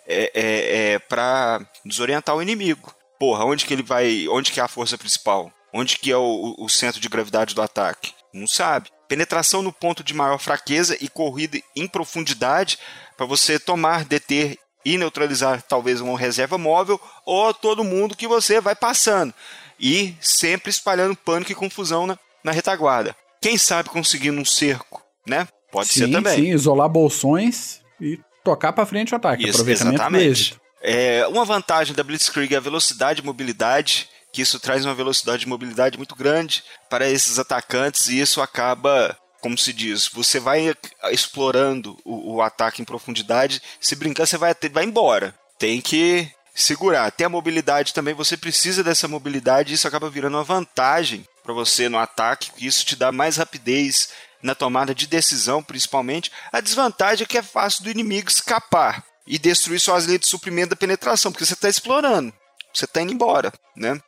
é, 0.08 0.32
é, 0.34 0.94
é, 0.94 1.00
para 1.00 1.66
desorientar 1.86 2.36
o 2.36 2.42
inimigo. 2.42 2.94
Porra, 3.20 3.46
onde 3.46 3.66
que 3.66 3.74
ele 3.74 3.84
vai. 3.84 4.28
Onde 4.30 4.52
que 4.52 4.60
é 4.60 4.64
a 4.64 4.68
força 4.68 4.98
principal? 4.98 5.52
Onde 5.74 6.00
que 6.00 6.12
é 6.12 6.18
o, 6.18 6.56
o 6.58 6.70
centro 6.70 7.00
de 7.00 7.10
gravidade 7.10 7.54
do 7.54 7.62
ataque? 7.62 8.14
Não 8.34 8.48
sabe 8.48 8.90
penetração 9.10 9.64
no 9.64 9.74
ponto 9.74 10.04
de 10.04 10.14
maior 10.14 10.38
fraqueza 10.38 10.96
e 11.02 11.10
corrida 11.10 11.60
em 11.76 11.88
profundidade 11.88 12.78
para 13.18 13.26
você 13.26 13.60
tomar, 13.60 14.06
deter 14.06 14.58
e 14.86 14.98
neutralizar 14.98 15.62
talvez 15.64 16.00
uma 16.00 16.18
reserva 16.18 16.58
móvel 16.58 17.02
ou 17.26 17.54
todo 17.54 17.84
mundo 17.84 18.16
que 18.16 18.28
você 18.28 18.62
vai 18.62 18.76
passando 18.76 19.34
e 19.80 20.16
sempre 20.22 20.70
espalhando 20.70 21.16
pânico 21.16 21.52
e 21.52 21.56
confusão 21.56 22.06
na, 22.06 22.18
na 22.44 22.52
retaguarda. 22.52 23.16
Quem 23.42 23.58
sabe 23.58 23.90
conseguindo 23.90 24.40
um 24.40 24.46
cerco, 24.46 25.02
né? 25.28 25.48
Pode 25.72 25.90
sim, 25.90 26.00
ser 26.02 26.12
também. 26.12 26.36
Sim, 26.36 26.52
isolar 26.52 26.90
bolsões 26.90 27.80
e 28.02 28.20
tocar 28.44 28.74
para 28.74 28.86
frente 28.86 29.14
o 29.14 29.18
ataque. 29.18 29.44
Isso, 29.44 29.62
aproveitamento 29.62 29.96
exatamente. 29.96 30.58
É, 30.82 31.28
uma 31.28 31.46
vantagem 31.46 31.94
da 31.94 32.04
Blitzkrieg 32.04 32.54
é 32.54 32.58
a 32.58 32.62
velocidade 32.62 33.22
e 33.22 33.26
mobilidade 33.26 34.10
que 34.32 34.42
isso 34.42 34.60
traz 34.60 34.86
uma 34.86 34.94
velocidade 34.94 35.40
de 35.40 35.48
mobilidade 35.48 35.98
muito 35.98 36.16
grande 36.16 36.64
para 36.90 37.10
esses 37.10 37.40
atacantes 37.40 38.08
e 38.10 38.20
isso 38.20 38.42
acaba 38.42 39.18
como 39.42 39.58
se 39.58 39.72
diz, 39.72 40.10
você 40.14 40.38
vai 40.38 40.76
explorando 41.12 41.98
o, 42.04 42.36
o 42.36 42.42
ataque 42.42 42.82
em 42.82 42.86
profundidade, 42.86 43.62
se 43.80 43.96
brincar, 43.96 44.26
você 44.26 44.38
vai, 44.38 44.54
vai 44.72 44.84
embora. 44.84 45.34
Tem 45.58 45.80
que 45.80 46.30
segurar. 46.54 47.10
Tem 47.12 47.26
a 47.26 47.30
mobilidade 47.30 47.94
também, 47.94 48.14
você 48.14 48.36
precisa 48.36 48.84
dessa 48.84 49.08
mobilidade, 49.08 49.74
isso 49.74 49.88
acaba 49.88 50.10
virando 50.10 50.36
uma 50.36 50.44
vantagem 50.44 51.26
para 51.50 51.54
você 51.56 51.90
no 51.90 51.98
ataque, 51.98 52.52
isso 52.60 52.86
te 52.86 52.96
dá 52.96 53.12
mais 53.12 53.38
rapidez 53.38 54.10
na 54.42 54.54
tomada 54.54 54.94
de 54.94 55.08
decisão, 55.08 55.64
principalmente. 55.64 56.32
A 56.52 56.62
desvantagem 56.62 57.24
é 57.24 57.28
que 57.28 57.40
é 57.40 57.42
fácil 57.42 57.84
do 57.84 57.90
inimigo 57.90 58.30
escapar 58.30 59.04
e 59.26 59.40
destruir 59.40 59.80
suas 59.80 60.06
linhas 60.06 60.22
de 60.22 60.28
suprimento 60.28 60.70
da 60.70 60.76
penetração, 60.76 61.32
porque 61.32 61.44
você 61.44 61.56
está 61.56 61.68
explorando, 61.68 62.32
você 62.72 62.86
está 62.86 63.02
indo 63.02 63.14
embora, 63.14 63.52
né? 63.76 64.00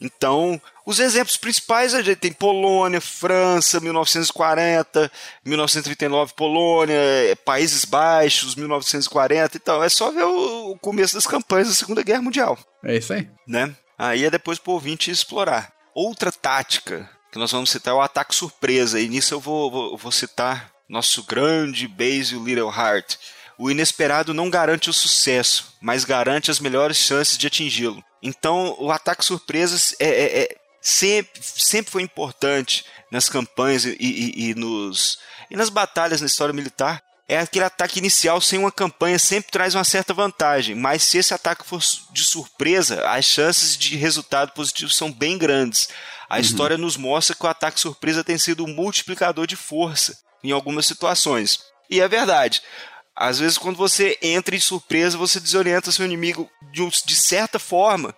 Então, 0.00 0.60
os 0.84 0.98
exemplos 0.98 1.36
principais 1.36 1.94
a 1.94 2.02
gente 2.02 2.18
tem 2.18 2.32
Polônia, 2.32 3.00
França, 3.00 3.78
1940, 3.78 5.10
1939 5.44 6.32
Polônia, 6.34 6.96
é, 6.96 7.36
Países 7.36 7.84
Baixos, 7.84 8.56
1940, 8.56 9.56
então 9.56 9.82
é 9.82 9.88
só 9.88 10.10
ver 10.10 10.24
o 10.24 10.76
começo 10.80 11.14
das 11.14 11.26
campanhas 11.26 11.68
da 11.68 11.74
Segunda 11.74 12.02
Guerra 12.02 12.22
Mundial. 12.22 12.58
É 12.82 12.96
isso 12.96 13.12
aí. 13.12 13.30
Né? 13.46 13.72
Aí 13.96 14.24
é 14.24 14.30
depois 14.30 14.58
pro 14.58 14.72
ouvinte 14.72 15.08
explorar. 15.08 15.73
Outra 15.94 16.32
tática 16.32 17.08
que 17.30 17.38
nós 17.38 17.52
vamos 17.52 17.70
citar 17.70 17.92
é 17.92 17.96
o 17.96 18.00
ataque 18.00 18.34
surpresa, 18.34 19.00
e 19.00 19.08
nisso 19.08 19.34
eu 19.34 19.40
vou, 19.40 19.70
vou, 19.70 19.96
vou 19.96 20.12
citar 20.12 20.70
nosso 20.88 21.22
grande 21.24 21.86
Basil 21.88 22.44
Little 22.44 22.72
Heart. 22.72 23.16
O 23.56 23.70
inesperado 23.70 24.34
não 24.34 24.50
garante 24.50 24.90
o 24.90 24.92
sucesso, 24.92 25.74
mas 25.80 26.04
garante 26.04 26.50
as 26.50 26.58
melhores 26.58 26.96
chances 26.96 27.38
de 27.38 27.46
atingi-lo. 27.46 28.04
Então, 28.22 28.76
o 28.78 28.90
ataque 28.90 29.24
surpresas 29.24 29.94
é, 30.00 30.08
é, 30.08 30.42
é, 30.42 30.56
sempre, 30.80 31.40
sempre 31.42 31.92
foi 31.92 32.02
importante 32.02 32.84
nas 33.10 33.28
campanhas 33.28 33.84
e, 33.84 33.96
e, 34.00 34.50
e, 34.50 34.54
nos, 34.54 35.18
e 35.50 35.56
nas 35.56 35.68
batalhas 35.68 36.20
na 36.20 36.26
história 36.26 36.52
militar. 36.52 37.02
É 37.26 37.38
aquele 37.38 37.64
ataque 37.64 37.98
inicial 37.98 38.40
sem 38.40 38.58
uma 38.58 38.70
campanha 38.70 39.18
sempre 39.18 39.50
traz 39.50 39.74
uma 39.74 39.84
certa 39.84 40.12
vantagem, 40.12 40.74
mas 40.74 41.02
se 41.02 41.16
esse 41.16 41.32
ataque 41.32 41.64
for 41.64 41.80
de 42.12 42.22
surpresa, 42.22 43.08
as 43.08 43.24
chances 43.24 43.78
de 43.78 43.96
resultado 43.96 44.52
positivo 44.52 44.90
são 44.90 45.10
bem 45.10 45.38
grandes. 45.38 45.88
A 46.28 46.34
uhum. 46.34 46.40
história 46.40 46.76
nos 46.76 46.96
mostra 46.96 47.34
que 47.34 47.44
o 47.44 47.48
ataque 47.48 47.80
surpresa 47.80 48.22
tem 48.22 48.36
sido 48.36 48.64
um 48.64 48.74
multiplicador 48.74 49.46
de 49.46 49.56
força 49.56 50.18
em 50.42 50.52
algumas 50.52 50.84
situações. 50.84 51.60
E 51.88 52.00
é 52.00 52.06
verdade. 52.06 52.60
Às 53.16 53.38
vezes, 53.38 53.56
quando 53.56 53.76
você 53.76 54.18
entra 54.20 54.56
em 54.56 54.60
surpresa, 54.60 55.16
você 55.16 55.40
desorienta 55.40 55.92
seu 55.92 56.04
inimigo 56.04 56.50
de, 56.72 56.86
de 57.06 57.14
certa 57.14 57.58
forma 57.58 58.14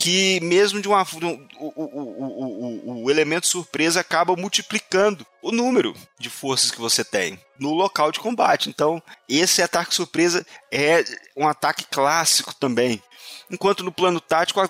que 0.00 0.40
mesmo 0.40 0.80
de 0.80 0.88
uma 0.88 1.02
o, 1.02 1.72
o, 1.76 1.82
o, 1.84 3.04
o, 3.04 3.10
elemento 3.10 3.46
surpresa 3.46 4.00
acaba 4.00 4.34
multiplicando 4.34 5.26
o 5.42 5.52
número 5.52 5.94
de 6.18 6.30
forças 6.30 6.70
que 6.70 6.80
você 6.80 7.04
tem 7.04 7.38
no 7.58 7.74
local 7.74 8.10
de 8.10 8.18
combate. 8.18 8.70
Então, 8.70 9.02
esse 9.28 9.60
ataque 9.60 9.94
surpresa 9.94 10.44
é 10.72 11.04
um 11.36 11.46
ataque 11.46 11.84
clássico 11.84 12.54
também. 12.54 13.02
Enquanto 13.50 13.84
no 13.84 13.92
plano 13.92 14.20
tático, 14.22 14.60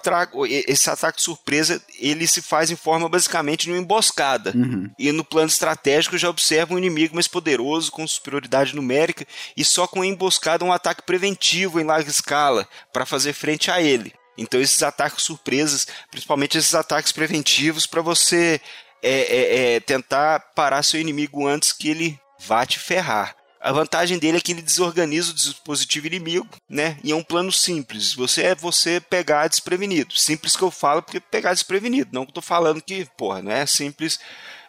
esse 0.48 0.90
ataque 0.90 1.22
surpresa 1.22 1.80
ele 2.00 2.26
se 2.26 2.42
faz 2.42 2.72
em 2.72 2.76
forma 2.76 3.08
basicamente 3.08 3.66
de 3.66 3.70
uma 3.70 3.78
emboscada. 3.78 4.52
Uhum. 4.56 4.90
E 4.98 5.12
no 5.12 5.22
plano 5.22 5.48
estratégico 5.48 6.18
já 6.18 6.28
observa 6.28 6.74
um 6.74 6.78
inimigo 6.78 7.14
mais 7.14 7.28
poderoso, 7.28 7.92
com 7.92 8.04
superioridade 8.04 8.74
numérica, 8.74 9.24
e 9.56 9.64
só 9.64 9.86
com 9.86 10.02
a 10.02 10.06
emboscada 10.06 10.64
um 10.64 10.72
ataque 10.72 11.02
preventivo 11.02 11.78
em 11.78 11.84
larga 11.84 12.10
escala 12.10 12.66
para 12.92 13.06
fazer 13.06 13.32
frente 13.32 13.70
a 13.70 13.80
ele. 13.80 14.12
Então 14.40 14.58
esses 14.58 14.82
ataques 14.82 15.22
surpresas, 15.22 15.86
principalmente 16.10 16.56
esses 16.56 16.74
ataques 16.74 17.12
preventivos, 17.12 17.86
para 17.86 18.00
você 18.00 18.58
é, 19.02 19.10
é, 19.10 19.74
é, 19.74 19.80
tentar 19.80 20.40
parar 20.54 20.82
seu 20.82 20.98
inimigo 20.98 21.46
antes 21.46 21.72
que 21.72 21.90
ele 21.90 22.18
vá 22.38 22.64
te 22.64 22.78
ferrar. 22.78 23.36
A 23.60 23.70
vantagem 23.70 24.18
dele 24.18 24.38
é 24.38 24.40
que 24.40 24.52
ele 24.52 24.62
desorganiza 24.62 25.32
o 25.32 25.34
dispositivo 25.34 26.06
inimigo, 26.06 26.48
né? 26.66 26.96
E 27.04 27.12
é 27.12 27.14
um 27.14 27.22
plano 27.22 27.52
simples. 27.52 28.14
Você 28.14 28.42
é 28.42 28.54
você 28.54 28.98
pegar 28.98 29.48
desprevenido. 29.48 30.16
Simples 30.16 30.56
que 30.56 30.62
eu 30.62 30.70
falo 30.70 31.02
porque 31.02 31.20
pegar 31.20 31.52
desprevenido. 31.52 32.08
Não 32.10 32.24
que 32.24 32.30
eu 32.30 32.36
tô 32.36 32.40
falando 32.40 32.80
que, 32.80 33.06
porra, 33.18 33.42
não 33.42 33.52
é 33.52 33.66
simples. 33.66 34.18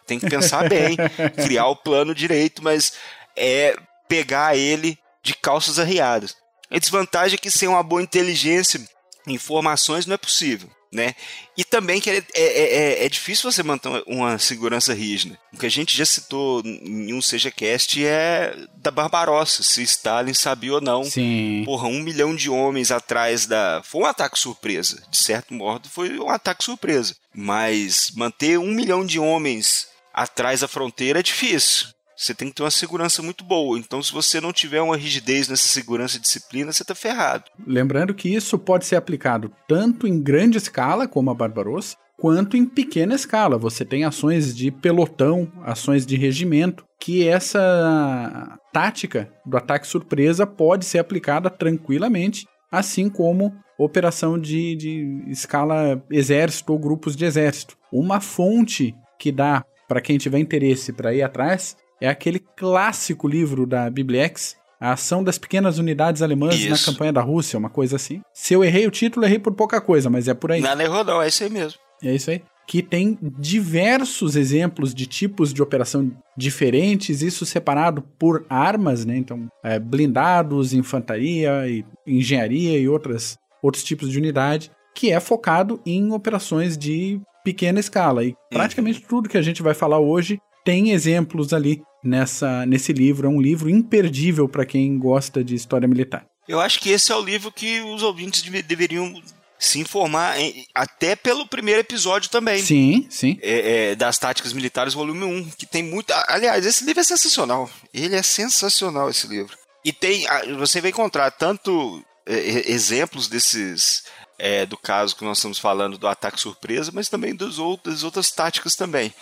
Tem 0.06 0.20
que 0.20 0.28
pensar 0.28 0.68
bem, 0.68 0.98
criar 1.42 1.68
o 1.68 1.76
plano 1.76 2.14
direito, 2.14 2.62
mas 2.62 2.92
é 3.34 3.74
pegar 4.06 4.54
ele 4.54 4.98
de 5.22 5.34
calças 5.34 5.78
arriadas. 5.78 6.36
A 6.70 6.78
desvantagem 6.78 7.36
é 7.36 7.38
que 7.38 7.50
sem 7.50 7.68
uma 7.68 7.82
boa 7.82 8.02
inteligência 8.02 8.78
informações 9.26 10.06
não 10.06 10.14
é 10.14 10.18
possível. 10.18 10.68
Né? 10.92 11.14
E 11.56 11.64
também 11.64 12.02
que 12.02 12.10
é, 12.10 12.18
é, 12.18 12.22
é, 12.34 13.06
é, 13.06 13.08
difícil 13.08 13.50
você 13.50 13.62
manter 13.62 13.88
uma 14.06 14.38
segurança 14.38 14.92
rígida. 14.92 15.38
O 15.50 15.56
que 15.56 15.64
a 15.64 15.70
gente 15.70 15.96
já 15.96 16.04
citou 16.04 16.60
em 16.62 17.14
um 17.14 17.20
CGCast 17.20 18.04
é 18.04 18.54
da 18.76 18.90
Barbarossa, 18.90 19.62
se 19.62 19.82
Stalin 19.82 20.34
sabia 20.34 20.74
ou 20.74 20.82
não. 20.82 21.02
Sim. 21.02 21.62
Porra, 21.64 21.88
um 21.88 22.02
milhão 22.02 22.36
de 22.36 22.50
homens 22.50 22.90
atrás 22.90 23.46
da. 23.46 23.80
Foi 23.82 24.02
um 24.02 24.06
ataque 24.06 24.38
surpresa. 24.38 25.02
De 25.10 25.16
certo 25.16 25.54
modo, 25.54 25.88
foi 25.88 26.18
um 26.18 26.28
ataque 26.28 26.62
surpresa. 26.62 27.16
Mas 27.34 28.10
manter 28.14 28.58
um 28.58 28.70
milhão 28.70 29.02
de 29.02 29.18
homens 29.18 29.88
atrás 30.12 30.60
da 30.60 30.68
fronteira 30.68 31.20
é 31.20 31.22
difícil. 31.22 31.88
Você 32.16 32.34
tem 32.34 32.48
que 32.48 32.54
ter 32.54 32.62
uma 32.62 32.70
segurança 32.70 33.22
muito 33.22 33.44
boa. 33.44 33.78
Então, 33.78 34.02
se 34.02 34.12
você 34.12 34.40
não 34.40 34.52
tiver 34.52 34.80
uma 34.80 34.96
rigidez 34.96 35.48
nessa 35.48 35.68
segurança 35.68 36.16
e 36.16 36.20
disciplina, 36.20 36.72
você 36.72 36.82
está 36.82 36.94
ferrado. 36.94 37.44
Lembrando 37.66 38.14
que 38.14 38.28
isso 38.28 38.58
pode 38.58 38.86
ser 38.86 38.96
aplicado 38.96 39.50
tanto 39.66 40.06
em 40.06 40.22
grande 40.22 40.58
escala, 40.58 41.08
como 41.08 41.30
a 41.30 41.34
Barbarossa, 41.34 41.96
quanto 42.16 42.56
em 42.56 42.64
pequena 42.64 43.14
escala. 43.14 43.58
Você 43.58 43.84
tem 43.84 44.04
ações 44.04 44.54
de 44.54 44.70
pelotão, 44.70 45.50
ações 45.64 46.06
de 46.06 46.16
regimento, 46.16 46.84
que 47.00 47.26
essa 47.26 48.58
tática 48.72 49.28
do 49.44 49.56
ataque 49.56 49.86
surpresa 49.86 50.46
pode 50.46 50.84
ser 50.84 51.00
aplicada 51.00 51.50
tranquilamente, 51.50 52.46
assim 52.70 53.08
como 53.08 53.52
operação 53.76 54.38
de, 54.38 54.76
de 54.76 55.24
escala 55.28 56.00
exército 56.10 56.72
ou 56.72 56.78
grupos 56.78 57.16
de 57.16 57.24
exército. 57.24 57.76
Uma 57.92 58.20
fonte 58.20 58.94
que 59.18 59.32
dá 59.32 59.64
para 59.88 60.00
quem 60.00 60.16
tiver 60.16 60.38
interesse 60.38 60.92
para 60.92 61.12
ir 61.12 61.22
atrás 61.22 61.76
é 62.02 62.08
aquele 62.08 62.40
clássico 62.40 63.28
livro 63.28 63.64
da 63.64 63.88
Bibliex, 63.88 64.56
a 64.80 64.94
ação 64.94 65.22
das 65.22 65.38
pequenas 65.38 65.78
unidades 65.78 66.20
alemãs 66.20 66.56
isso. 66.56 66.68
na 66.70 66.92
campanha 66.92 67.12
da 67.12 67.20
Rússia, 67.20 67.56
uma 67.56 67.70
coisa 67.70 67.94
assim. 67.94 68.20
Se 68.34 68.52
eu 68.52 68.64
errei 68.64 68.88
o 68.88 68.90
título, 68.90 69.24
errei 69.24 69.38
por 69.38 69.54
pouca 69.54 69.80
coisa, 69.80 70.10
mas 70.10 70.26
é 70.26 70.34
por 70.34 70.50
aí. 70.50 70.60
Não 70.60 70.80
errou 70.80 71.04
não, 71.04 71.22
é 71.22 71.28
isso 71.28 71.44
aí 71.44 71.50
mesmo. 71.50 71.78
É 72.02 72.12
isso 72.12 72.28
aí. 72.28 72.42
Que 72.66 72.82
tem 72.82 73.16
diversos 73.38 74.34
exemplos 74.34 74.92
de 74.92 75.06
tipos 75.06 75.54
de 75.54 75.62
operação 75.62 76.10
diferentes, 76.36 77.22
isso 77.22 77.46
separado 77.46 78.02
por 78.18 78.44
armas, 78.50 79.04
né? 79.04 79.16
Então, 79.16 79.46
é, 79.62 79.78
blindados, 79.78 80.72
infantaria, 80.72 81.68
e 81.68 81.84
engenharia 82.04 82.76
e 82.80 82.88
outras, 82.88 83.38
outros 83.62 83.84
tipos 83.84 84.10
de 84.10 84.18
unidade, 84.18 84.72
que 84.92 85.12
é 85.12 85.20
focado 85.20 85.80
em 85.86 86.10
operações 86.12 86.76
de 86.76 87.20
pequena 87.44 87.78
escala. 87.78 88.24
E 88.24 88.30
uhum. 88.30 88.34
praticamente 88.50 89.02
tudo 89.02 89.28
que 89.28 89.38
a 89.38 89.42
gente 89.42 89.62
vai 89.62 89.74
falar 89.74 90.00
hoje 90.00 90.40
tem 90.64 90.90
exemplos 90.90 91.52
ali 91.52 91.82
nessa, 92.02 92.66
nesse 92.66 92.92
livro. 92.92 93.26
É 93.26 93.30
um 93.30 93.40
livro 93.40 93.70
imperdível 93.70 94.48
para 94.48 94.66
quem 94.66 94.98
gosta 94.98 95.44
de 95.44 95.54
história 95.54 95.86
militar. 95.86 96.26
Eu 96.48 96.60
acho 96.60 96.80
que 96.80 96.90
esse 96.90 97.12
é 97.12 97.16
o 97.16 97.20
livro 97.22 97.52
que 97.52 97.80
os 97.80 98.02
ouvintes 98.02 98.42
deveriam 98.62 99.22
se 99.58 99.78
informar, 99.78 100.40
em, 100.40 100.66
até 100.74 101.14
pelo 101.14 101.46
primeiro 101.46 101.80
episódio 101.80 102.28
também. 102.28 102.60
Sim, 102.60 103.06
sim. 103.08 103.38
É, 103.40 103.90
é, 103.90 103.94
das 103.94 104.18
Táticas 104.18 104.52
Militares, 104.52 104.92
volume 104.92 105.24
1, 105.24 105.50
que 105.50 105.66
tem 105.66 105.84
muito. 105.84 106.12
Aliás, 106.26 106.66
esse 106.66 106.84
livro 106.84 107.00
é 107.00 107.04
sensacional. 107.04 107.70
Ele 107.94 108.16
é 108.16 108.22
sensacional, 108.24 109.08
esse 109.08 109.28
livro. 109.28 109.56
E 109.84 109.92
tem. 109.92 110.26
Você 110.58 110.80
vai 110.80 110.90
encontrar 110.90 111.30
tanto 111.30 112.02
é, 112.26 112.70
exemplos 112.72 113.28
desses. 113.28 114.02
É, 114.38 114.66
do 114.66 114.76
caso 114.76 115.14
que 115.14 115.22
nós 115.22 115.38
estamos 115.38 115.60
falando 115.60 115.96
do 115.96 116.08
ataque 116.08 116.40
surpresa, 116.40 116.90
mas 116.92 117.08
também 117.08 117.32
dos 117.32 117.60
outros, 117.60 117.94
das 117.94 118.02
outras 118.02 118.32
táticas 118.32 118.74
também 118.74 119.14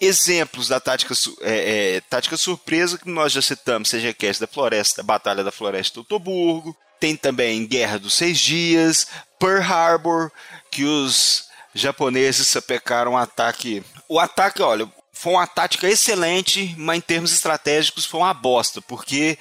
exemplos 0.00 0.68
da 0.68 0.80
tática, 0.80 1.14
é, 1.40 1.96
é, 1.96 2.00
tática 2.02 2.36
surpresa 2.36 2.98
que 2.98 3.08
nós 3.08 3.32
já 3.32 3.42
citamos, 3.42 3.88
seja 3.88 4.10
a 4.10 4.40
da 4.40 4.46
Floresta, 4.46 5.02
Batalha 5.02 5.42
da 5.42 5.52
Floresta 5.52 5.94
de 5.94 6.00
Otoburgo, 6.00 6.76
tem 7.00 7.16
também 7.16 7.66
Guerra 7.66 7.98
dos 7.98 8.14
Seis 8.14 8.38
Dias, 8.38 9.06
Pearl 9.38 9.62
Harbor, 9.62 10.32
que 10.70 10.84
os 10.84 11.44
japoneses 11.74 12.46
sapecaram 12.48 13.12
um 13.12 13.16
ataque. 13.16 13.82
O 14.08 14.18
ataque, 14.18 14.62
olha, 14.62 14.90
foi 15.12 15.32
uma 15.32 15.46
tática 15.46 15.88
excelente, 15.88 16.74
mas 16.78 16.98
em 16.98 17.00
termos 17.00 17.32
estratégicos 17.32 18.04
foi 18.04 18.20
uma 18.20 18.34
bosta, 18.34 18.80
porque 18.80 19.38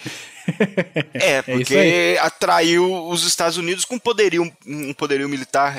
é, 1.13 1.37
é 1.37 1.41
porque 1.41 1.75
é 1.75 2.19
atraiu 2.19 3.07
os 3.07 3.23
Estados 3.23 3.57
Unidos 3.57 3.85
com 3.85 3.99
poderio, 3.99 4.51
um 4.65 4.93
poderio 4.93 5.29
militar 5.29 5.77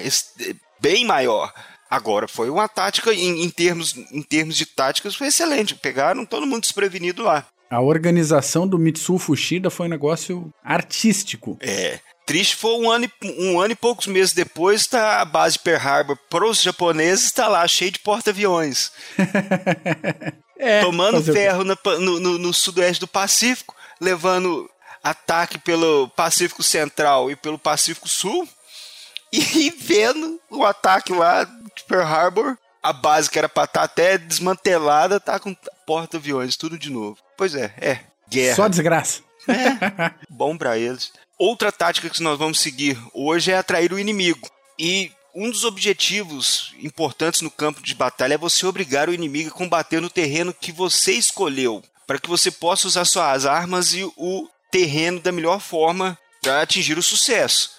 bem 0.81 1.05
maior. 1.05 1.53
Agora, 1.91 2.29
foi 2.29 2.51
uma 2.51 2.69
tática, 2.69 3.13
em, 3.15 3.43
em, 3.45 3.51
termos, 3.51 3.97
em 3.97 4.23
termos 4.23 4.57
de 4.57 4.67
táticas, 4.67 5.15
foi 5.15 5.29
excelente. 5.29 5.75
Pegaram 5.75 6.27
todo 6.27 6.47
mundo 6.47 6.63
desprevenido 6.63 7.23
lá. 7.23 7.47
A 7.71 7.81
organização 7.81 8.67
do 8.67 8.79
Mitsu 8.79 9.19
Fushida 9.19 9.71
foi 9.71 9.87
um 9.87 9.91
negócio 9.91 10.53
artístico. 10.63 11.57
É. 11.61 12.01
Triste 12.25 12.57
foi 12.57 12.73
um 12.79 12.91
ano, 12.91 13.07
e, 13.07 13.31
um 13.39 13.59
ano 13.59 13.73
e 13.73 13.77
poucos 13.77 14.07
meses 14.07 14.35
depois, 14.35 14.87
tá 14.87 15.23
a 15.23 15.25
base 15.25 15.59
Pearl 15.59 15.87
Harbor 15.87 16.19
para 16.29 16.47
os 16.47 16.61
japoneses 16.61 17.27
está 17.27 17.49
lá, 17.49 17.67
cheio 17.67 17.91
de 17.91 17.99
porta-aviões. 18.01 18.93
É, 20.61 20.81
tomando 20.81 21.23
ferro 21.23 21.63
no, 21.63 21.77
no, 22.19 22.37
no 22.37 22.53
sudoeste 22.53 22.99
do 22.99 23.07
Pacífico, 23.07 23.77
levando 24.01 24.69
ataque 25.05 25.57
pelo 25.57 26.09
Pacífico 26.17 26.65
Central 26.65 27.31
e 27.31 27.37
pelo 27.37 27.57
Pacífico 27.57 28.09
Sul, 28.09 28.49
e 29.33 29.71
vendo 29.71 30.41
o 30.51 30.65
ataque 30.65 31.13
lá 31.13 31.45
de 31.79 31.85
Pearl 31.85 32.07
Harbor, 32.07 32.57
a 32.83 32.93
base 32.93 33.31
que 33.31 33.39
era 33.39 33.49
pra 33.49 33.65
estar 33.65 33.81
tá 33.81 33.85
até 33.85 34.19
desmantelada, 34.19 35.19
tá 35.19 35.39
com 35.39 35.57
porta-aviões, 35.87 36.57
tudo 36.57 36.79
de 36.79 36.91
novo. 36.91 37.19
Pois 37.37 37.55
é, 37.55 37.75
é, 37.81 38.01
guerra. 38.29 38.57
Só 38.57 38.69
desgraça. 38.69 39.23
É, 39.49 40.13
bom 40.29 40.57
para 40.57 40.79
eles. 40.79 41.13
Outra 41.39 41.71
tática 41.71 42.11
que 42.11 42.23
nós 42.23 42.39
vamos 42.39 42.61
seguir 42.61 42.99
hoje 43.15 43.53
é 43.53 43.57
atrair 43.57 43.93
o 43.93 43.99
inimigo. 43.99 44.49
E 44.79 45.13
um 45.35 45.51
dos 45.51 45.65
objetivos 45.65 46.75
importantes 46.81 47.43
no 47.43 47.51
campo 47.51 47.83
de 47.83 47.95
batalha 47.95 48.35
é 48.35 48.39
você 48.39 48.67
obrigar 48.67 49.09
o 49.09 49.15
inimigo 49.15 49.51
a 49.51 49.53
combater 49.53 50.01
no 50.01 50.11
terreno 50.11 50.53
que 50.53 50.73
você 50.73 51.13
escolheu, 51.13 51.83
para 52.07 52.19
que 52.19 52.29
você 52.29 52.51
possa 52.51 52.87
usar 52.87 53.05
suas 53.05 53.47
armas 53.47 53.95
e 53.95 54.03
o 54.17 54.49
terreno 54.71 55.21
da 55.21 55.33
melhor 55.33 55.61
forma 55.61 56.19
para 56.43 56.63
atingir 56.63 56.99
o 56.99 57.03
sucesso. 57.03 57.73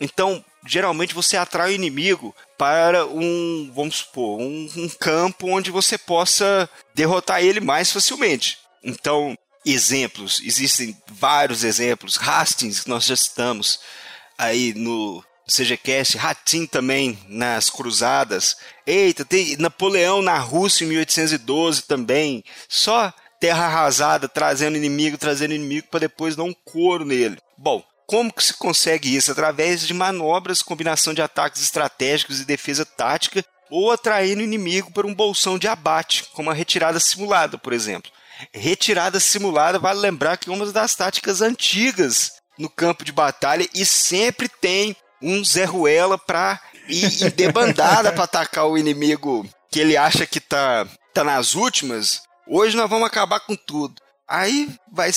Então, 0.00 0.44
geralmente 0.66 1.14
você 1.14 1.36
atrai 1.36 1.70
o 1.70 1.74
inimigo 1.74 2.34
para 2.58 3.06
um, 3.06 3.70
vamos 3.74 3.96
supor, 3.96 4.40
um, 4.40 4.70
um 4.76 4.88
campo 4.88 5.48
onde 5.48 5.70
você 5.70 5.98
possa 5.98 6.68
derrotar 6.94 7.42
ele 7.42 7.60
mais 7.60 7.92
facilmente. 7.92 8.58
Então, 8.82 9.36
exemplos, 9.64 10.40
existem 10.44 10.96
vários 11.08 11.64
exemplos. 11.64 12.18
Hastings, 12.18 12.80
que 12.80 12.88
nós 12.88 13.04
já 13.04 13.16
citamos 13.16 13.80
aí 14.38 14.72
no 14.74 15.24
CGCast, 15.48 16.16
Ratim 16.16 16.66
também 16.66 17.18
nas 17.28 17.70
Cruzadas. 17.70 18.56
Eita, 18.86 19.24
tem 19.24 19.56
Napoleão 19.56 20.22
na 20.22 20.38
Rússia 20.38 20.84
em 20.84 20.88
1812 20.88 21.82
também. 21.82 22.42
Só 22.68 23.12
terra 23.40 23.66
arrasada, 23.66 24.28
trazendo 24.28 24.76
inimigo, 24.76 25.18
trazendo 25.18 25.54
inimigo 25.54 25.88
para 25.88 26.00
depois 26.00 26.34
dar 26.34 26.44
um 26.44 26.54
couro 26.64 27.04
nele. 27.04 27.38
Bom, 27.56 27.84
como 28.06 28.32
que 28.32 28.44
se 28.44 28.54
consegue 28.54 29.14
isso? 29.14 29.32
Através 29.32 29.86
de 29.86 29.92
manobras, 29.92 30.62
combinação 30.62 31.12
de 31.12 31.20
ataques 31.20 31.60
estratégicos 31.60 32.40
e 32.40 32.44
defesa 32.44 32.84
tática, 32.84 33.44
ou 33.68 33.90
atraindo 33.90 34.40
o 34.40 34.44
inimigo 34.44 34.92
para 34.92 35.06
um 35.06 35.14
bolsão 35.14 35.58
de 35.58 35.66
abate, 35.66 36.24
como 36.32 36.50
a 36.50 36.54
retirada 36.54 37.00
simulada, 37.00 37.58
por 37.58 37.72
exemplo. 37.72 38.10
Retirada 38.52 39.18
simulada, 39.18 39.78
vale 39.78 39.98
lembrar 39.98 40.36
que 40.36 40.48
é 40.48 40.52
uma 40.52 40.66
das 40.66 40.94
táticas 40.94 41.40
antigas 41.40 42.32
no 42.58 42.70
campo 42.70 43.04
de 43.04 43.12
batalha 43.12 43.68
e 43.74 43.84
sempre 43.84 44.48
tem 44.48 44.96
um 45.20 45.44
Zé 45.44 45.64
Ruela 45.64 46.16
para 46.16 46.60
ir, 46.88 47.22
ir 47.22 47.30
debandada 47.32 48.12
para 48.12 48.24
atacar 48.24 48.66
o 48.66 48.78
inimigo 48.78 49.48
que 49.70 49.80
ele 49.80 49.96
acha 49.96 50.26
que 50.26 50.40
tá, 50.40 50.86
tá 51.12 51.24
nas 51.24 51.54
últimas. 51.54 52.22
Hoje 52.46 52.76
nós 52.76 52.88
vamos 52.88 53.06
acabar 53.06 53.40
com 53.40 53.56
tudo. 53.56 54.00
Aí 54.28 54.68
vai 54.92 55.10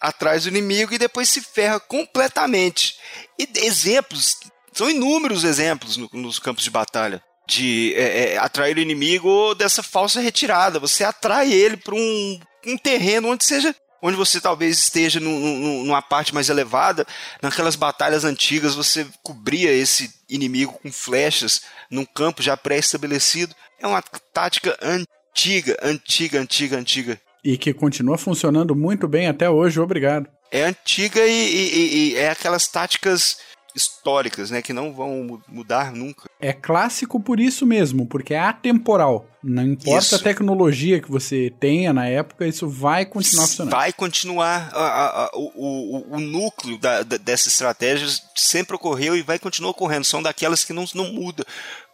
atrás 0.00 0.44
do 0.44 0.48
inimigo 0.48 0.94
e 0.94 0.98
depois 0.98 1.28
se 1.28 1.40
ferra 1.40 1.80
completamente. 1.80 2.96
E 3.38 3.48
exemplos, 3.56 4.36
são 4.72 4.90
inúmeros 4.90 5.44
exemplos 5.44 5.96
no, 5.96 6.08
nos 6.12 6.38
campos 6.38 6.64
de 6.64 6.70
batalha 6.70 7.22
de 7.46 7.92
é, 7.94 8.34
é, 8.34 8.38
atrair 8.38 8.76
o 8.76 8.80
inimigo 8.80 9.28
ou 9.28 9.54
dessa 9.54 9.82
falsa 9.82 10.20
retirada. 10.20 10.78
Você 10.78 11.04
atrai 11.04 11.52
ele 11.52 11.76
para 11.76 11.94
um, 11.94 12.40
um 12.66 12.78
terreno 12.78 13.28
onde 13.28 13.44
seja 13.44 13.74
onde 14.04 14.18
você 14.18 14.38
talvez 14.38 14.78
esteja 14.78 15.18
numa 15.18 16.02
parte 16.02 16.34
mais 16.34 16.50
elevada, 16.50 17.06
naquelas 17.40 17.74
batalhas 17.74 18.22
antigas 18.22 18.74
você 18.74 19.06
cobria 19.22 19.72
esse 19.72 20.12
inimigo 20.28 20.74
com 20.74 20.92
flechas 20.92 21.62
num 21.90 22.04
campo 22.04 22.42
já 22.42 22.54
pré-estabelecido. 22.54 23.54
É 23.80 23.86
uma 23.86 24.02
tática 24.02 24.76
antiga, 24.82 25.78
antiga, 25.82 26.38
antiga, 26.38 26.76
antiga. 26.76 27.20
E 27.44 27.58
que 27.58 27.74
continua 27.74 28.16
funcionando 28.16 28.74
muito 28.74 29.06
bem 29.06 29.28
até 29.28 29.50
hoje, 29.50 29.78
obrigado. 29.78 30.28
É 30.50 30.64
antiga 30.64 31.20
e, 31.26 31.30
e, 31.30 31.96
e 32.12 32.16
é 32.16 32.30
aquelas 32.30 32.66
táticas 32.66 33.36
históricas, 33.74 34.50
né, 34.50 34.62
que 34.62 34.72
não 34.72 34.92
vão 34.92 35.42
mudar 35.48 35.92
nunca. 35.92 36.30
É 36.40 36.52
clássico 36.52 37.20
por 37.20 37.40
isso 37.40 37.66
mesmo, 37.66 38.06
porque 38.06 38.32
é 38.32 38.38
atemporal. 38.38 39.26
Não 39.42 39.64
importa 39.64 40.06
isso. 40.06 40.14
a 40.14 40.18
tecnologia 40.20 41.00
que 41.00 41.10
você 41.10 41.52
tenha 41.58 41.92
na 41.92 42.06
época, 42.06 42.46
isso 42.46 42.68
vai 42.68 43.04
continuar 43.04 43.46
funcionando. 43.46 43.72
Vai 43.72 43.92
continuar. 43.92 44.70
A, 44.72 44.84
a, 44.84 45.24
a, 45.24 45.30
o, 45.34 45.50
o, 45.56 46.16
o, 46.16 46.20
núcleo 46.20 46.78
da, 46.78 47.02
da, 47.02 47.16
dessas 47.16 47.48
estratégias 47.48 48.22
sempre 48.34 48.76
ocorreu 48.76 49.16
e 49.16 49.22
vai 49.22 49.38
continuar 49.38 49.72
ocorrendo. 49.72 50.04
São 50.04 50.22
daquelas 50.22 50.64
que 50.64 50.72
não, 50.72 50.84
não 50.94 51.12
muda. 51.12 51.44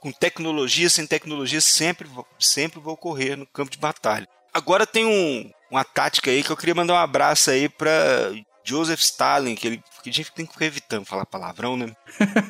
Com 0.00 0.12
tecnologia, 0.12 0.88
sem 0.88 1.06
tecnologia, 1.06 1.60
sempre, 1.60 2.08
sempre 2.38 2.78
vai 2.78 2.92
ocorrer 2.92 3.36
no 3.36 3.46
campo 3.46 3.70
de 3.70 3.78
batalha. 3.78 4.28
Agora 4.52 4.86
tem 4.86 5.04
um, 5.04 5.50
uma 5.70 5.84
tática 5.84 6.30
aí 6.30 6.42
que 6.42 6.50
eu 6.50 6.56
queria 6.56 6.74
mandar 6.74 6.94
um 6.94 6.98
abraço 6.98 7.50
aí 7.50 7.68
para 7.68 8.32
Joseph 8.64 9.00
Stalin, 9.00 9.54
que 9.54 9.66
ele 9.66 9.82
que 10.02 10.10
a 10.10 10.12
gente 10.12 10.32
tem 10.32 10.46
que 10.46 10.52
ficar 10.52 10.64
evitando 10.64 11.04
falar 11.04 11.26
palavrão, 11.26 11.76
né? 11.76 11.94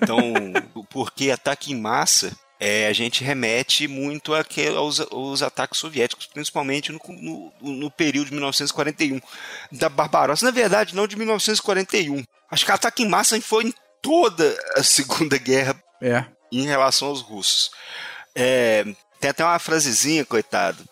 Então, 0.00 0.18
porque 0.88 1.30
ataque 1.30 1.72
em 1.72 1.80
massa, 1.80 2.32
é, 2.58 2.86
a 2.86 2.92
gente 2.92 3.24
remete 3.24 3.88
muito 3.88 4.34
àquele, 4.34 4.76
aos, 4.76 5.00
aos 5.00 5.42
ataques 5.42 5.80
soviéticos, 5.80 6.26
principalmente 6.26 6.92
no, 6.92 7.00
no, 7.08 7.52
no, 7.60 7.90
período 7.90 8.26
de 8.26 8.32
1941, 8.34 9.20
da 9.72 9.88
Barbarossa. 9.88 10.44
Na 10.44 10.52
verdade, 10.52 10.94
não 10.94 11.06
de 11.06 11.16
1941. 11.16 12.22
Acho 12.50 12.64
que 12.64 12.72
ataque 12.72 13.02
em 13.02 13.08
massa 13.08 13.40
foi 13.40 13.64
em 13.64 13.74
toda 14.02 14.56
a 14.76 14.82
Segunda 14.82 15.38
Guerra 15.38 15.82
é. 16.02 16.24
em 16.52 16.66
relação 16.66 17.08
aos 17.08 17.22
russos. 17.22 17.70
É, 18.34 18.84
tem 19.20 19.30
até 19.30 19.44
uma 19.44 19.59
frasezinha, 19.59 20.24
coitado, 20.24 20.83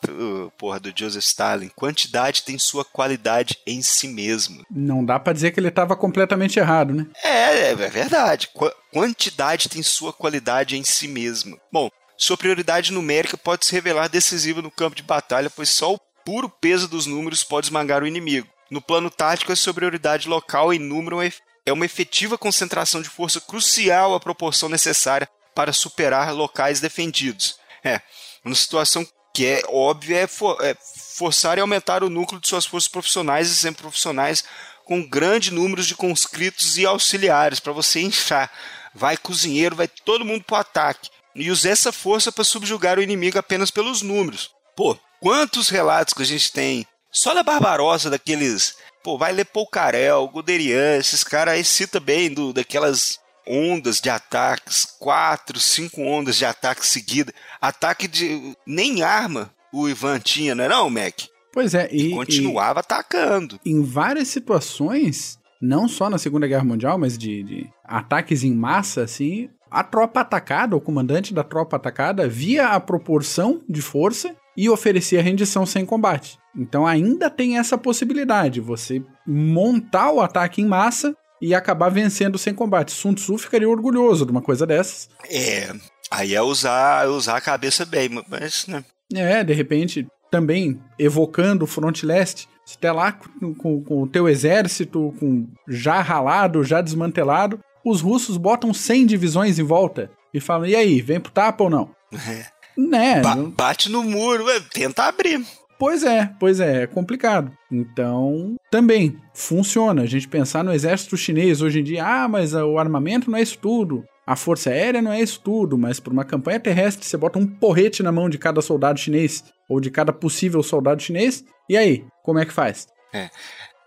porra, 0.58 0.78
do 0.78 0.92
Joseph 0.94 1.24
Stalin. 1.24 1.70
Quantidade 1.74 2.42
tem 2.42 2.58
sua 2.58 2.84
qualidade 2.84 3.56
em 3.66 3.80
si 3.80 4.06
mesmo. 4.06 4.64
Não 4.70 5.04
dá 5.04 5.18
para 5.18 5.32
dizer 5.32 5.50
que 5.50 5.58
ele 5.58 5.68
estava 5.68 5.96
completamente 5.96 6.58
errado, 6.58 6.92
né? 6.92 7.06
É, 7.24 7.70
é 7.70 7.74
verdade. 7.74 8.48
Qu 8.52 8.70
quantidade 8.92 9.68
tem 9.68 9.82
sua 9.82 10.12
qualidade 10.12 10.76
em 10.76 10.84
si 10.84 11.08
mesmo. 11.08 11.58
Bom, 11.72 11.90
sua 12.16 12.36
prioridade 12.36 12.92
numérica 12.92 13.36
pode 13.36 13.64
se 13.64 13.72
revelar 13.72 14.08
decisiva 14.08 14.60
no 14.60 14.70
campo 14.70 14.96
de 14.96 15.02
batalha, 15.02 15.50
pois 15.50 15.68
só 15.68 15.94
o 15.94 16.00
puro 16.24 16.48
peso 16.48 16.88
dos 16.88 17.06
números 17.06 17.44
pode 17.44 17.66
esmagar 17.66 18.02
o 18.02 18.06
inimigo. 18.06 18.48
No 18.70 18.82
plano 18.82 19.10
tático, 19.10 19.52
a 19.52 19.56
superioridade 19.56 20.28
local 20.28 20.72
em 20.72 20.78
número 20.78 21.22
é, 21.22 21.32
é 21.64 21.72
uma 21.72 21.86
efetiva 21.86 22.36
concentração 22.36 23.00
de 23.00 23.08
força 23.08 23.40
crucial 23.40 24.14
à 24.14 24.20
proporção 24.20 24.68
necessária 24.68 25.28
para 25.54 25.72
superar 25.72 26.32
locais 26.34 26.80
defendidos. 26.80 27.56
É, 27.88 28.03
uma 28.44 28.55
situação 28.55 29.07
que 29.35 29.46
é 29.46 29.62
óbvia 29.68 30.18
é, 30.18 30.27
for, 30.27 30.57
é 30.64 30.77
forçar 31.16 31.59
e 31.59 31.61
aumentar 31.61 32.03
o 32.03 32.11
núcleo 32.11 32.40
de 32.40 32.48
suas 32.48 32.66
forças 32.66 32.88
profissionais 32.88 33.51
e 33.51 33.55
semi-profissionais 33.55 34.44
com 34.85 35.07
grande 35.07 35.53
número 35.53 35.83
de 35.83 35.94
conscritos 35.94 36.79
e 36.79 36.87
auxiliares 36.87 37.61
para 37.61 37.72
você 37.72 38.01
inchar. 38.01 38.51
Vai 38.94 39.16
cozinheiro, 39.16 39.77
vai 39.77 39.87
todo 39.87 40.24
mundo 40.24 40.44
para 40.44 40.57
o 40.57 40.61
ataque. 40.61 41.11
E 41.35 41.51
usar 41.51 41.70
essa 41.70 41.92
força 41.92 42.33
para 42.33 42.42
subjugar 42.42 42.98
o 42.98 43.03
inimigo 43.03 43.38
apenas 43.38 43.70
pelos 43.70 44.03
números. 44.03 44.51
Pô, 44.74 44.98
quantos 45.20 45.68
relatos 45.68 46.14
que 46.14 46.22
a 46.22 46.27
gente 46.27 46.51
tem 46.51 46.87
só 47.12 47.35
da 47.35 47.42
Barbarossa, 47.42 48.11
daqueles. 48.11 48.77
Pô, 49.03 49.16
vai 49.16 49.33
ler 49.33 49.44
Poucarel, 49.44 50.27
Guderian, 50.29 50.96
esses 50.96 51.22
caras 51.22 51.55
aí 51.55 51.64
cita 51.64 52.01
bem 52.01 52.33
do, 52.33 52.53
daquelas 52.53 53.18
ondas 53.48 54.00
de 54.00 54.11
ataques, 54.11 54.84
quatro, 54.84 55.58
cinco 55.58 56.02
ondas 56.02 56.37
de 56.37 56.44
ataque 56.44 56.87
seguida. 56.87 57.32
Ataque 57.61 58.06
de. 58.06 58.54
Nem 58.66 59.02
arma 59.02 59.50
o 59.72 59.88
Ivan 59.88 60.18
tinha, 60.18 60.54
não 60.54 60.64
é 60.64 60.68
não, 60.68 60.90
Mac? 60.90 61.14
Pois 61.52 61.74
é, 61.74 61.88
e. 61.90 62.08
e 62.08 62.11
continuava 62.11 62.80
e, 62.80 62.82
atacando. 62.82 63.58
Em 63.64 63.82
várias 63.82 64.28
situações, 64.28 65.38
não 65.61 65.88
só 65.88 66.08
na 66.08 66.18
Segunda 66.18 66.46
Guerra 66.46 66.64
Mundial, 66.64 66.98
mas 66.98 67.16
de, 67.16 67.42
de 67.42 67.70
ataques 67.84 68.44
em 68.44 68.54
massa, 68.54 69.02
assim, 69.02 69.48
a 69.70 69.82
tropa 69.82 70.20
atacada, 70.20 70.76
o 70.76 70.80
comandante 70.80 71.34
da 71.34 71.42
tropa 71.42 71.76
atacada, 71.76 72.28
via 72.28 72.68
a 72.68 72.80
proporção 72.80 73.61
de 73.68 73.82
força 73.82 74.34
e 74.56 74.68
oferecia 74.68 75.22
rendição 75.22 75.64
sem 75.64 75.84
combate. 75.84 76.38
Então 76.56 76.87
ainda 76.87 77.30
tem 77.30 77.58
essa 77.58 77.78
possibilidade, 77.78 78.61
você 78.61 79.02
montar 79.26 80.11
o 80.11 80.20
ataque 80.20 80.61
em 80.61 80.66
massa 80.66 81.14
e 81.40 81.55
acabar 81.55 81.88
vencendo 81.88 82.38
sem 82.38 82.55
combate. 82.55 82.92
Sun 82.92 83.14
Tzu 83.14 83.38
ficaria 83.38 83.68
orgulhoso 83.68 84.24
de 84.24 84.33
uma 84.33 84.42
coisa 84.42 84.66
dessas. 84.66 85.09
É, 85.31 85.72
aí 86.11 86.35
é 86.35 86.42
usar, 86.42 87.09
usar 87.09 87.37
a 87.37 87.40
cabeça 87.40 87.85
bem, 87.85 88.11
mas, 88.29 88.66
né? 88.66 88.85
É, 89.14 89.42
de 89.42 89.53
repente, 89.53 90.07
também 90.31 90.81
evocando 90.98 91.64
o 91.64 91.68
Front 91.68 92.03
Leste, 92.03 92.48
você 92.64 92.77
tá 92.79 92.92
lá 92.92 93.12
com, 93.12 93.55
com, 93.55 93.83
com, 93.83 94.03
o 94.03 94.07
teu 94.07 94.29
exército 94.29 95.14
com 95.18 95.46
já 95.66 96.01
ralado, 96.03 96.62
já 96.62 96.83
desmantelado, 96.83 97.61
os 97.85 98.03
russos 98.03 98.37
botam 98.37 98.74
100 98.74 99.07
divisões 99.07 99.59
em 99.59 99.62
volta 99.62 100.11
e 100.35 100.40
falam, 100.40 100.66
e 100.66 100.77
aí, 100.77 101.01
vem 101.01 101.18
pro 101.18 101.33
tapa 101.33 101.64
ou 101.64 101.70
não? 101.70 101.90
É. 102.29 102.59
Né? 102.81 103.20
Ba 103.20 103.35
bate 103.35 103.90
no 103.90 104.05
muro, 104.05 104.44
tenta 104.72 105.03
abrir. 105.03 105.44
Pois 105.78 106.02
é, 106.02 106.30
pois 106.40 106.58
é, 106.58 106.82
é 106.82 106.86
complicado. 106.86 107.52
Então, 107.70 108.56
também 108.70 109.16
funciona. 109.32 110.02
A 110.02 110.06
gente 110.06 110.26
pensar 110.26 110.64
no 110.64 110.72
exército 110.72 111.16
chinês 111.16 111.62
hoje 111.62 111.80
em 111.80 111.84
dia, 111.84 112.04
ah, 112.04 112.28
mas 112.28 112.52
o 112.52 112.78
armamento 112.78 113.30
não 113.30 113.38
é 113.38 113.42
isso 113.42 113.58
tudo. 113.58 114.04
A 114.26 114.36
força 114.36 114.70
aérea 114.70 115.00
não 115.00 115.12
é 115.12 115.20
isso 115.20 115.40
tudo, 115.40 115.78
mas 115.78 116.00
por 116.00 116.12
uma 116.12 116.24
campanha 116.24 116.60
terrestre 116.60 117.06
você 117.06 117.16
bota 117.16 117.38
um 117.38 117.46
porrete 117.46 118.02
na 118.02 118.12
mão 118.12 118.28
de 118.28 118.36
cada 118.36 118.60
soldado 118.60 118.98
chinês 118.98 119.44
ou 119.68 119.80
de 119.80 119.90
cada 119.90 120.12
possível 120.12 120.62
soldado 120.62 121.02
chinês. 121.02 121.44
E 121.68 121.76
aí, 121.76 122.04
como 122.22 122.38
é 122.38 122.44
que 122.44 122.52
faz? 122.52 122.86
É. 123.12 123.30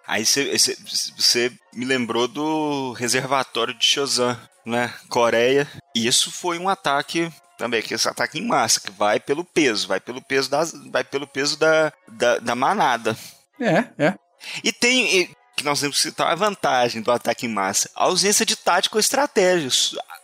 Aí 0.08 0.26
você 0.26 1.52
me 1.74 1.86
lembrou 1.86 2.28
do 2.28 2.94
reservatório 2.94 3.78
de 3.78 3.86
Shozan, 3.86 4.38
né? 4.66 4.94
Coreia. 5.10 5.68
E 5.96 6.08
isso 6.08 6.32
foi 6.32 6.58
um 6.58 6.68
ataque 6.68 7.32
também, 7.62 7.84
que 7.84 7.94
esse 7.94 8.10
ataque 8.10 8.40
em 8.40 8.48
massa, 8.48 8.80
que 8.80 8.90
vai 8.90 9.20
pelo 9.20 9.46
peso, 9.46 9.88
vai 9.88 10.00
pelo 10.00 10.20
peso, 10.20 10.50
das, 10.50 10.74
vai 10.90 11.04
pelo 11.04 11.28
peso 11.28 11.60
da, 11.60 11.94
da, 12.08 12.40
da 12.40 12.56
manada. 12.56 13.16
É, 13.60 13.86
é. 14.04 14.16
E 14.64 14.72
tem, 14.72 15.30
que 15.56 15.64
nós 15.64 15.80
temos 15.80 15.98
que 15.98 16.02
citar 16.02 16.32
a 16.32 16.36
vantagem 16.36 17.04
do 17.04 17.12
ataque 17.12 17.46
em 17.46 17.50
massa, 17.50 17.88
a 17.96 18.06
ausência 18.06 18.44
de 18.44 18.56
tática 18.56 18.96
ou 18.96 19.00
estratégia. 19.00 19.70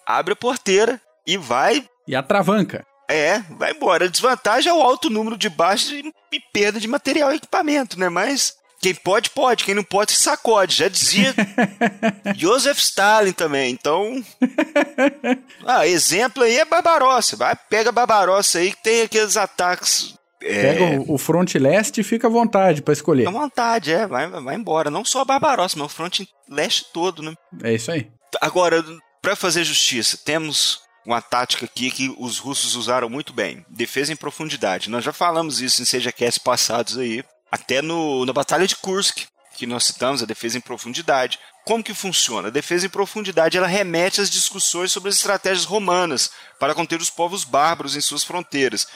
Abre 0.03 0.33
a 0.33 0.35
porteira 0.35 0.99
e 1.27 1.37
vai... 1.37 1.87
E 2.07 2.15
atravanca. 2.15 2.83
É, 3.07 3.37
vai 3.51 3.71
embora. 3.71 4.05
A 4.05 4.09
desvantagem 4.09 4.71
é 4.71 4.73
o 4.73 4.81
alto 4.81 5.07
número 5.07 5.37
de 5.37 5.47
baixas 5.47 5.91
e 5.91 6.39
perda 6.51 6.79
de 6.79 6.87
material 6.87 7.31
e 7.31 7.35
equipamento, 7.35 7.99
né? 7.99 8.09
Mas 8.09 8.55
quem 8.79 8.93
pode, 8.93 9.29
pode. 9.31 9.63
Quem 9.63 9.73
não 9.73 9.83
pode, 9.83 10.11
se 10.11 10.23
sacode. 10.23 10.75
Já 10.75 10.87
dizia 10.87 11.33
Joseph 12.35 12.77
Stalin 12.79 13.31
também. 13.31 13.71
Então. 13.71 14.23
Ah, 15.69 15.85
exemplo 15.85 16.43
aí 16.43 16.57
é 16.57 16.63
Barbarossa. 16.63 17.35
Vai, 17.35 17.53
pega 17.69 17.91
Barbarossa 17.91 18.59
aí 18.59 18.71
que 18.71 18.81
tem 18.81 19.01
aqueles 19.01 19.35
ataques. 19.35 20.15
Pega 20.39 20.85
é... 20.85 21.03
o, 21.05 21.17
front 21.17 21.53
leste 21.55 21.99
e 21.99 22.03
fica 22.03 22.27
à 22.27 22.29
vontade 22.29 22.81
para 22.81 22.93
escolher. 22.93 23.25
Fica 23.25 23.37
à 23.37 23.41
vontade, 23.41 23.91
é. 23.91 24.07
Vai, 24.07 24.29
vai 24.29 24.55
embora. 24.55 24.89
Não 24.89 25.03
só 25.03 25.21
a 25.21 25.25
Barbarossa, 25.25 25.77
mas 25.77 25.87
o 25.87 25.93
front 25.93 26.21
leste 26.49 26.85
todo, 26.93 27.21
né? 27.21 27.33
É 27.61 27.73
isso 27.73 27.91
aí. 27.91 28.09
Agora, 28.39 28.83
para 29.21 29.35
fazer 29.35 29.65
justiça, 29.65 30.17
temos 30.23 30.79
uma 31.05 31.21
tática 31.21 31.65
aqui 31.65 31.91
que 31.91 32.15
os 32.17 32.37
russos 32.37 32.75
usaram 32.75 33.09
muito 33.09 33.33
bem. 33.33 33.65
Defesa 33.69 34.13
em 34.13 34.15
profundidade. 34.15 34.89
Nós 34.89 35.03
já 35.03 35.11
falamos 35.11 35.61
isso 35.61 35.81
em 35.81 35.85
SejaCast 35.85 36.39
passados 36.41 36.97
aí. 36.97 37.23
Até 37.51 37.81
no, 37.81 38.25
na 38.25 38.33
Batalha 38.33 38.67
de 38.67 38.75
Kursk, 38.75 39.25
que 39.57 39.65
nós 39.65 39.85
citamos, 39.85 40.21
a 40.21 40.25
defesa 40.25 40.57
em 40.57 40.61
profundidade. 40.61 41.39
Como 41.65 41.83
que 41.83 41.93
funciona? 41.93 42.47
A 42.47 42.51
defesa 42.51 42.85
em 42.85 42.89
profundidade 42.89 43.57
ela 43.57 43.67
remete 43.67 44.21
às 44.21 44.29
discussões 44.29 44.91
sobre 44.91 45.09
as 45.09 45.15
estratégias 45.15 45.65
romanas 45.65 46.31
para 46.59 46.75
conter 46.75 47.01
os 47.01 47.09
povos 47.09 47.43
bárbaros 47.43 47.95
em 47.95 48.01
suas 48.01 48.23
fronteiras. 48.23 48.87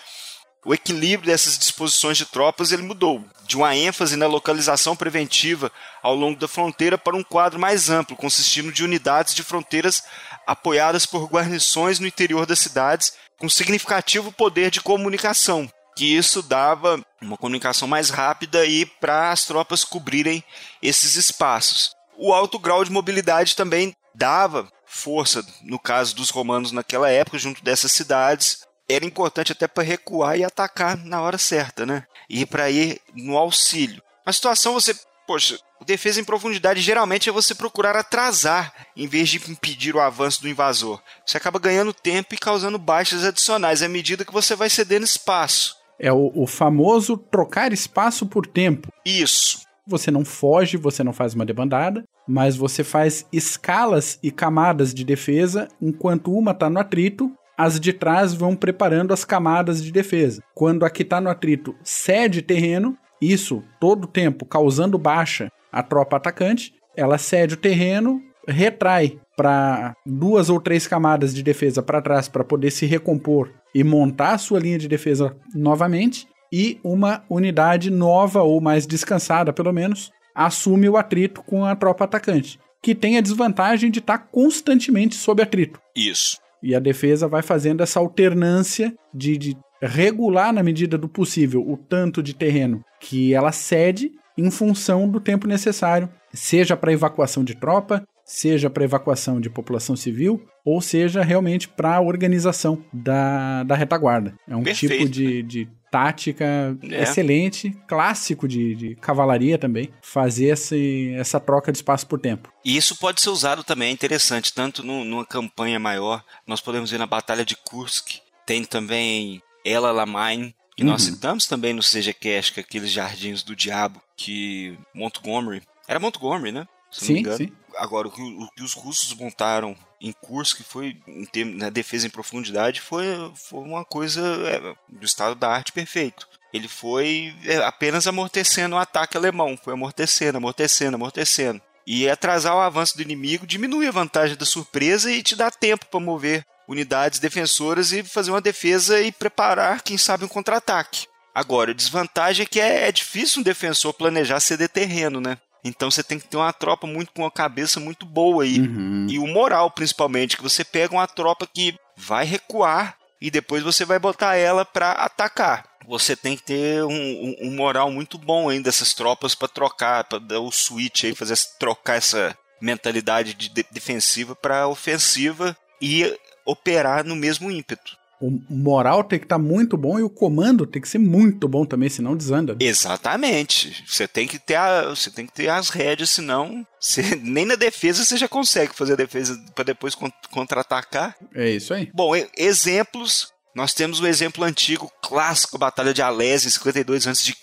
O 0.64 0.76
equilíbrio 0.76 1.32
dessas 1.32 1.58
disposições 1.58 2.18
de 2.20 2.26
tropas 2.26 2.72
ele 2.72 2.84
mudou, 2.84 3.26
de 3.48 3.58
uma 3.58 3.76
ênfase 3.76 4.16
na 4.16 4.28
localização 4.28 4.96
preventiva 4.96 5.72
ao 6.04 6.16
longo 6.16 6.40
da 6.40 6.48
fronteira 6.48 7.00
para 7.00 7.18
um 7.18 7.24
quadro 7.24 7.60
mais 7.60 7.90
amplo, 7.90 8.16
consistindo 8.16 8.72
de 8.72 8.84
unidades 8.84 9.34
de 9.34 9.42
fronteiras 9.42 10.04
apoiadas 10.46 11.08
por 11.08 11.26
guarnições 11.26 12.00
no 12.00 12.06
interior 12.06 12.46
das 12.46 12.60
cidades 12.60 13.14
com 13.40 13.50
significativo 13.50 14.32
poder 14.32 14.70
de 14.70 14.82
comunicação, 14.82 15.68
que 15.98 16.06
isso 16.06 16.44
dava 16.44 17.04
uma 17.22 17.38
comunicação 17.38 17.88
mais 17.88 18.10
rápida 18.10 18.66
e 18.66 18.86
para 18.86 19.32
as 19.32 19.46
tropas 19.46 19.84
cobrirem 19.84 20.44
esses 20.82 21.16
espaços. 21.16 21.96
O 22.18 22.34
alto 22.34 22.60
grau 22.60 22.84
de 22.84 22.92
mobilidade 22.92 23.56
também 23.56 23.96
dava 24.14 24.68
força, 24.86 25.46
no 25.64 25.80
caso 25.80 26.16
dos 26.16 26.30
romanos 26.30 26.72
naquela 26.72 27.10
época, 27.10 27.40
junto 27.40 27.64
dessas 27.64 27.92
cidades, 27.92 28.66
era 28.90 29.06
importante 29.06 29.54
até 29.54 29.68
para 29.68 29.84
recuar 29.84 30.38
e 30.38 30.44
atacar 30.44 30.98
na 30.98 31.22
hora 31.22 31.38
certa, 31.38 31.86
né? 31.86 32.06
E 32.30 32.46
para 32.46 32.70
ir 32.70 33.00
no 33.16 33.38
auxílio. 33.38 34.02
A 34.26 34.34
situação 34.34 34.74
você, 34.74 34.94
poxa, 35.26 35.58
defesa 35.86 36.20
em 36.20 36.26
profundidade 36.26 36.82
geralmente 36.82 37.30
é 37.30 37.32
você 37.32 37.56
procurar 37.56 37.96
atrasar 37.96 38.74
em 38.96 39.08
vez 39.08 39.30
de 39.30 39.38
impedir 39.50 39.96
o 39.96 40.02
avanço 40.02 40.42
do 40.42 40.50
invasor. 40.50 41.02
Você 41.26 41.38
acaba 41.38 41.60
ganhando 41.60 41.94
tempo 41.94 42.36
e 42.36 42.38
causando 42.38 42.78
baixas 42.78 43.24
adicionais 43.24 43.82
à 43.82 43.88
medida 43.88 44.26
que 44.26 44.34
você 44.34 44.56
vai 44.56 44.70
cedendo 44.70 45.06
espaço. 45.06 45.81
É 46.02 46.12
o, 46.12 46.32
o 46.34 46.48
famoso 46.48 47.16
trocar 47.16 47.72
espaço 47.72 48.26
por 48.26 48.48
tempo. 48.48 48.92
Isso. 49.06 49.62
Você 49.86 50.10
não 50.10 50.26
foge, 50.26 50.76
você 50.76 51.04
não 51.04 51.14
faz 51.14 51.36
uma 51.36 51.46
debandada, 51.46 52.04
mas 52.28 52.56
você 52.56 52.84
faz 52.84 53.26
escalas 53.32 54.18
e 54.24 54.32
camadas 54.32 54.94
de 54.96 55.04
defesa, 55.04 55.68
enquanto 55.80 56.34
uma 56.34 56.52
está 56.52 56.70
no 56.72 56.80
atrito, 56.80 57.32
as 57.56 57.80
de 57.80 57.94
trás 57.94 58.34
vão 58.34 58.56
preparando 58.56 59.14
as 59.14 59.24
camadas 59.24 59.84
de 59.84 59.92
defesa. 59.92 60.42
Quando 60.56 60.84
a 60.84 60.90
que 60.90 61.04
está 61.04 61.22
no 61.22 61.30
atrito 61.30 61.76
cede 61.84 62.42
terreno, 62.42 62.98
isso 63.22 63.62
todo 63.80 64.06
o 64.06 64.08
tempo 64.08 64.46
causando 64.46 64.98
baixa 64.98 65.52
à 65.72 65.84
tropa 65.84 66.18
atacante, 66.18 66.74
ela 66.96 67.20
cede 67.20 67.54
o 67.54 67.58
terreno, 67.58 68.20
retrai 68.52 69.20
para 69.36 69.96
duas 70.06 70.50
ou 70.50 70.60
três 70.60 70.86
camadas 70.86 71.34
de 71.34 71.42
defesa 71.42 71.82
para 71.82 72.02
trás 72.02 72.28
para 72.28 72.44
poder 72.44 72.72
se 72.72 72.86
recompor 72.86 73.50
e 73.74 73.84
montar 73.84 74.34
a 74.34 74.38
sua 74.38 74.60
linha 74.60 74.78
de 74.78 74.88
defesa 74.88 75.36
novamente, 75.56 76.28
e 76.52 76.80
uma 76.84 77.24
unidade 77.30 77.90
nova 77.90 78.42
ou 78.42 78.60
mais 78.60 78.86
descansada, 78.86 79.54
pelo 79.54 79.72
menos, 79.72 80.12
assume 80.36 80.90
o 80.90 80.98
atrito 80.98 81.42
com 81.44 81.64
a 81.64 81.76
tropa 81.76 82.04
atacante, 82.04 82.60
que 82.82 82.94
tem 82.94 83.18
a 83.18 83.22
desvantagem 83.22 83.90
de 83.90 84.00
estar 84.00 84.18
tá 84.18 84.28
constantemente 84.32 85.16
sob 85.16 85.42
atrito. 85.42 85.80
Isso. 85.96 86.38
E 86.62 86.76
a 86.76 86.80
defesa 86.80 87.28
vai 87.28 87.42
fazendo 87.42 87.82
essa 87.82 88.00
alternância 88.00 88.94
de, 89.14 89.38
de 89.38 89.58
regular 89.82 90.54
na 90.54 90.62
medida 90.62 90.98
do 90.98 91.08
possível 91.08 91.62
o 91.68 91.78
tanto 91.78 92.22
de 92.22 92.36
terreno 92.36 92.84
que 93.00 93.34
ela 93.34 93.52
cede 93.52 94.12
em 94.38 94.52
função 94.52 95.10
do 95.10 95.20
tempo 95.20 95.48
necessário, 95.48 96.10
seja 96.34 96.78
para 96.78 96.94
evacuação 96.94 97.44
de 97.44 97.56
tropa, 97.56 98.06
seja 98.26 98.70
para 98.70 98.84
evacuação 98.84 99.40
de 99.40 99.50
população 99.50 99.96
civil, 99.96 100.46
ou 100.64 100.82
seja 100.82 101.24
realmente 101.24 101.68
para 101.68 101.96
a 101.96 102.02
organização 102.02 102.84
da, 102.94 103.64
da 103.64 103.76
retaguarda. 103.76 104.36
É 104.48 104.56
um 104.56 104.64
Perfeito. 104.64 104.96
tipo 104.96 105.10
de, 105.10 105.44
de 105.44 105.70
tática 105.92 106.78
é. 106.84 107.04
excelente, 107.04 107.78
clássico 107.86 108.48
de, 108.48 108.74
de, 108.76 108.96
cavalaria 108.96 109.58
também, 109.58 109.90
fazer 110.02 110.46
esse, 110.46 111.14
essa 111.18 111.40
troca 111.40 111.72
de 111.72 111.80
espaço 111.80 112.08
por 112.08 112.18
tempo. 112.20 112.52
E 112.64 112.78
isso 112.78 112.96
pode 112.96 113.22
ser 113.22 113.30
usado 113.30 113.64
também, 113.64 113.90
é 113.90 113.92
interessante, 113.92 114.54
tanto 114.54 114.82
no, 114.82 115.04
numa 115.04 115.26
campanha 115.26 115.80
maior, 115.80 116.24
nós 116.48 116.62
podemos 116.62 116.90
ver 116.90 116.98
na 116.98 117.06
Batalha 117.06 117.44
de 117.44 117.58
Kursk, 117.58 118.20
tem 118.46 118.64
também 118.64 119.42
Ela 119.66 119.92
Lamain, 119.92 120.54
que 120.78 120.84
uhum. 120.84 120.92
nós 120.92 121.04
citamos 121.04 121.46
também 121.46 121.74
no 121.74 121.82
CGCast, 121.82 122.58
é 122.58 122.62
aqueles 122.62 122.90
jardins 122.90 123.44
do 123.44 123.56
diabo, 123.56 124.02
que 124.16 124.78
Montgomery, 124.96 125.62
era 125.88 126.00
Montgomery, 126.00 126.54
né? 126.54 126.66
Se 126.92 127.06
sim, 127.06 127.38
sim. 127.38 127.52
Agora, 127.78 128.08
o 128.08 128.12
que, 128.12 128.22
o 128.22 128.50
que, 128.56 128.64
os 128.64 128.74
russos 128.74 129.14
montaram 129.16 129.76
em 130.00 130.12
Kursk 130.12 130.62
foi, 130.62 130.98
em 131.08 131.46
na 131.56 131.70
defesa 131.70 132.06
em 132.06 132.10
profundidade, 132.10 132.82
foi, 132.82 133.06
foi 133.36 133.60
uma 133.60 133.86
coisa 133.86 134.22
é, 134.22 134.76
do 134.90 135.06
estado 135.06 135.36
da 135.36 135.50
arte 135.50 135.72
perfeito. 135.72 136.28
Ele 136.54 136.68
foi 136.68 137.34
é, 137.46 137.58
apenas 137.58 138.08
amortecendo 138.08 138.76
o 138.76 138.80
ataque 138.80 139.16
alemão, 139.16 139.58
foi 139.58 139.74
amortecendo, 139.74 140.38
amortecendo, 140.38 140.96
amortecendo. 140.96 141.62
E 141.88 142.10
atrasar 142.10 142.56
o 142.56 142.60
avanço 142.60 142.96
do 142.96 143.02
inimigo 143.02 143.48
diminui 143.48 143.88
a 143.88 143.92
vantagem 143.92 144.36
da 144.36 144.46
surpresa 144.46 145.12
e 145.12 145.24
te 145.24 145.36
dá 145.36 145.50
tempo 145.50 145.86
para 145.86 146.00
mover 146.00 146.46
unidades 146.68 147.20
defensoras 147.20 147.92
e 147.92 148.04
fazer 148.04 148.32
uma 148.32 148.42
defesa 148.42 149.02
e 149.02 149.12
preparar, 149.12 149.82
quem 149.82 149.98
sabe, 149.98 150.26
um 150.26 150.28
contra-ataque. 150.28 151.08
Agora, 151.34 151.72
a 151.72 151.74
desvantagem 151.74 152.44
é 152.44 152.46
que 152.46 152.60
é, 152.60 152.88
é 152.88 152.92
difícil 152.92 153.40
um 153.40 153.44
defensor 153.44 153.94
planejar 153.94 154.40
ceder 154.40 154.70
terreno, 154.70 155.22
né? 155.22 155.38
Então 155.64 155.92
você 155.92 156.04
tem 156.04 156.20
que 156.20 156.28
ter 156.28 156.38
uma 156.38 156.52
tropa 156.54 156.88
muito 156.88 157.12
com 157.12 157.26
a 157.26 157.32
cabeça 157.32 157.80
muito 157.80 158.06
boa 158.06 158.44
aí. 158.44 158.60
Uhum. 158.60 159.08
E 159.10 159.20
o 159.20 159.28
moral, 159.28 159.70
principalmente, 159.72 160.36
que 160.36 160.44
você 160.44 160.64
pega 160.64 160.94
uma 160.94 161.08
tropa 161.08 161.48
que 161.48 161.76
vai 161.96 162.26
recuar 162.26 162.98
e 163.20 163.30
depois 163.30 163.64
você 163.64 163.86
vai 163.86 164.00
botar 164.00 164.36
ela 164.36 164.66
para 164.66 164.92
atacar. 164.94 165.66
Você 165.88 166.16
tem 166.16 166.36
que 166.36 166.44
ter 166.44 166.84
um, 166.84 166.92
um, 166.92 167.36
um 167.42 167.56
moral 167.56 167.92
muito 167.92 168.18
bom 168.18 168.50
ainda 168.50 168.66
dessas 168.66 168.94
tropas 168.94 169.36
para 169.36 169.48
trocar, 169.48 170.04
para 170.04 170.20
dar 170.20 170.40
o 170.40 170.52
switch 170.52 171.06
aí, 171.06 171.16
fazer 171.16 171.36
trocar 171.60 171.96
essa 171.96 172.36
mentalidade 172.60 173.34
de 173.34 173.50
defensiva 173.72 174.36
para 174.36 174.68
ofensiva 174.68 175.58
e 175.82 176.16
operar 176.46 177.04
no 177.04 177.16
mesmo 177.16 177.50
ímpeto 177.50 178.01
o 178.22 178.40
moral 178.50 179.04
tem 179.04 179.18
que 179.18 179.26
estar 179.26 179.38
tá 179.38 179.42
muito 179.42 179.76
bom 179.76 180.00
e 180.00 180.04
o 180.04 180.10
comando 180.10 180.68
tem 180.68 180.82
que 180.82 180.88
ser 180.88 181.00
muito 181.00 181.48
bom 181.48 181.66
também, 181.66 181.90
senão 181.90 182.16
desanda. 182.16 182.56
Exatamente. 182.60 183.84
Você 183.88 184.08
tem 184.08 184.28
que 184.28 184.38
ter, 184.38 184.56
a, 184.56 184.90
você 184.90 185.10
tem 185.10 185.26
que 185.26 185.34
ter 185.34 185.50
as 185.50 185.70
rédeas, 185.70 186.12
senão 186.12 186.66
você, 186.80 187.02
nem 187.22 187.46
na 187.46 187.56
defesa 187.56 188.06
você 188.06 188.16
já 188.18 188.28
consegue 188.28 188.76
fazer 188.76 188.94
a 188.94 188.98
defesa 188.98 189.38
para 189.56 189.64
depois 189.64 189.96
contra-atacar. 190.32 191.16
É 191.34 191.50
isso 191.50 191.74
aí. 191.74 191.90
Bom, 191.94 192.14
exemplos. 192.38 193.32
Nós 193.54 193.74
temos 193.74 194.00
o 194.00 194.08
exemplo 194.08 194.46
antigo, 194.46 194.90
clássico, 195.02 195.58
Batalha 195.58 195.94
de 195.94 196.02
Alésia, 196.02 196.50
52 196.50 197.06
a.C., 197.06 197.34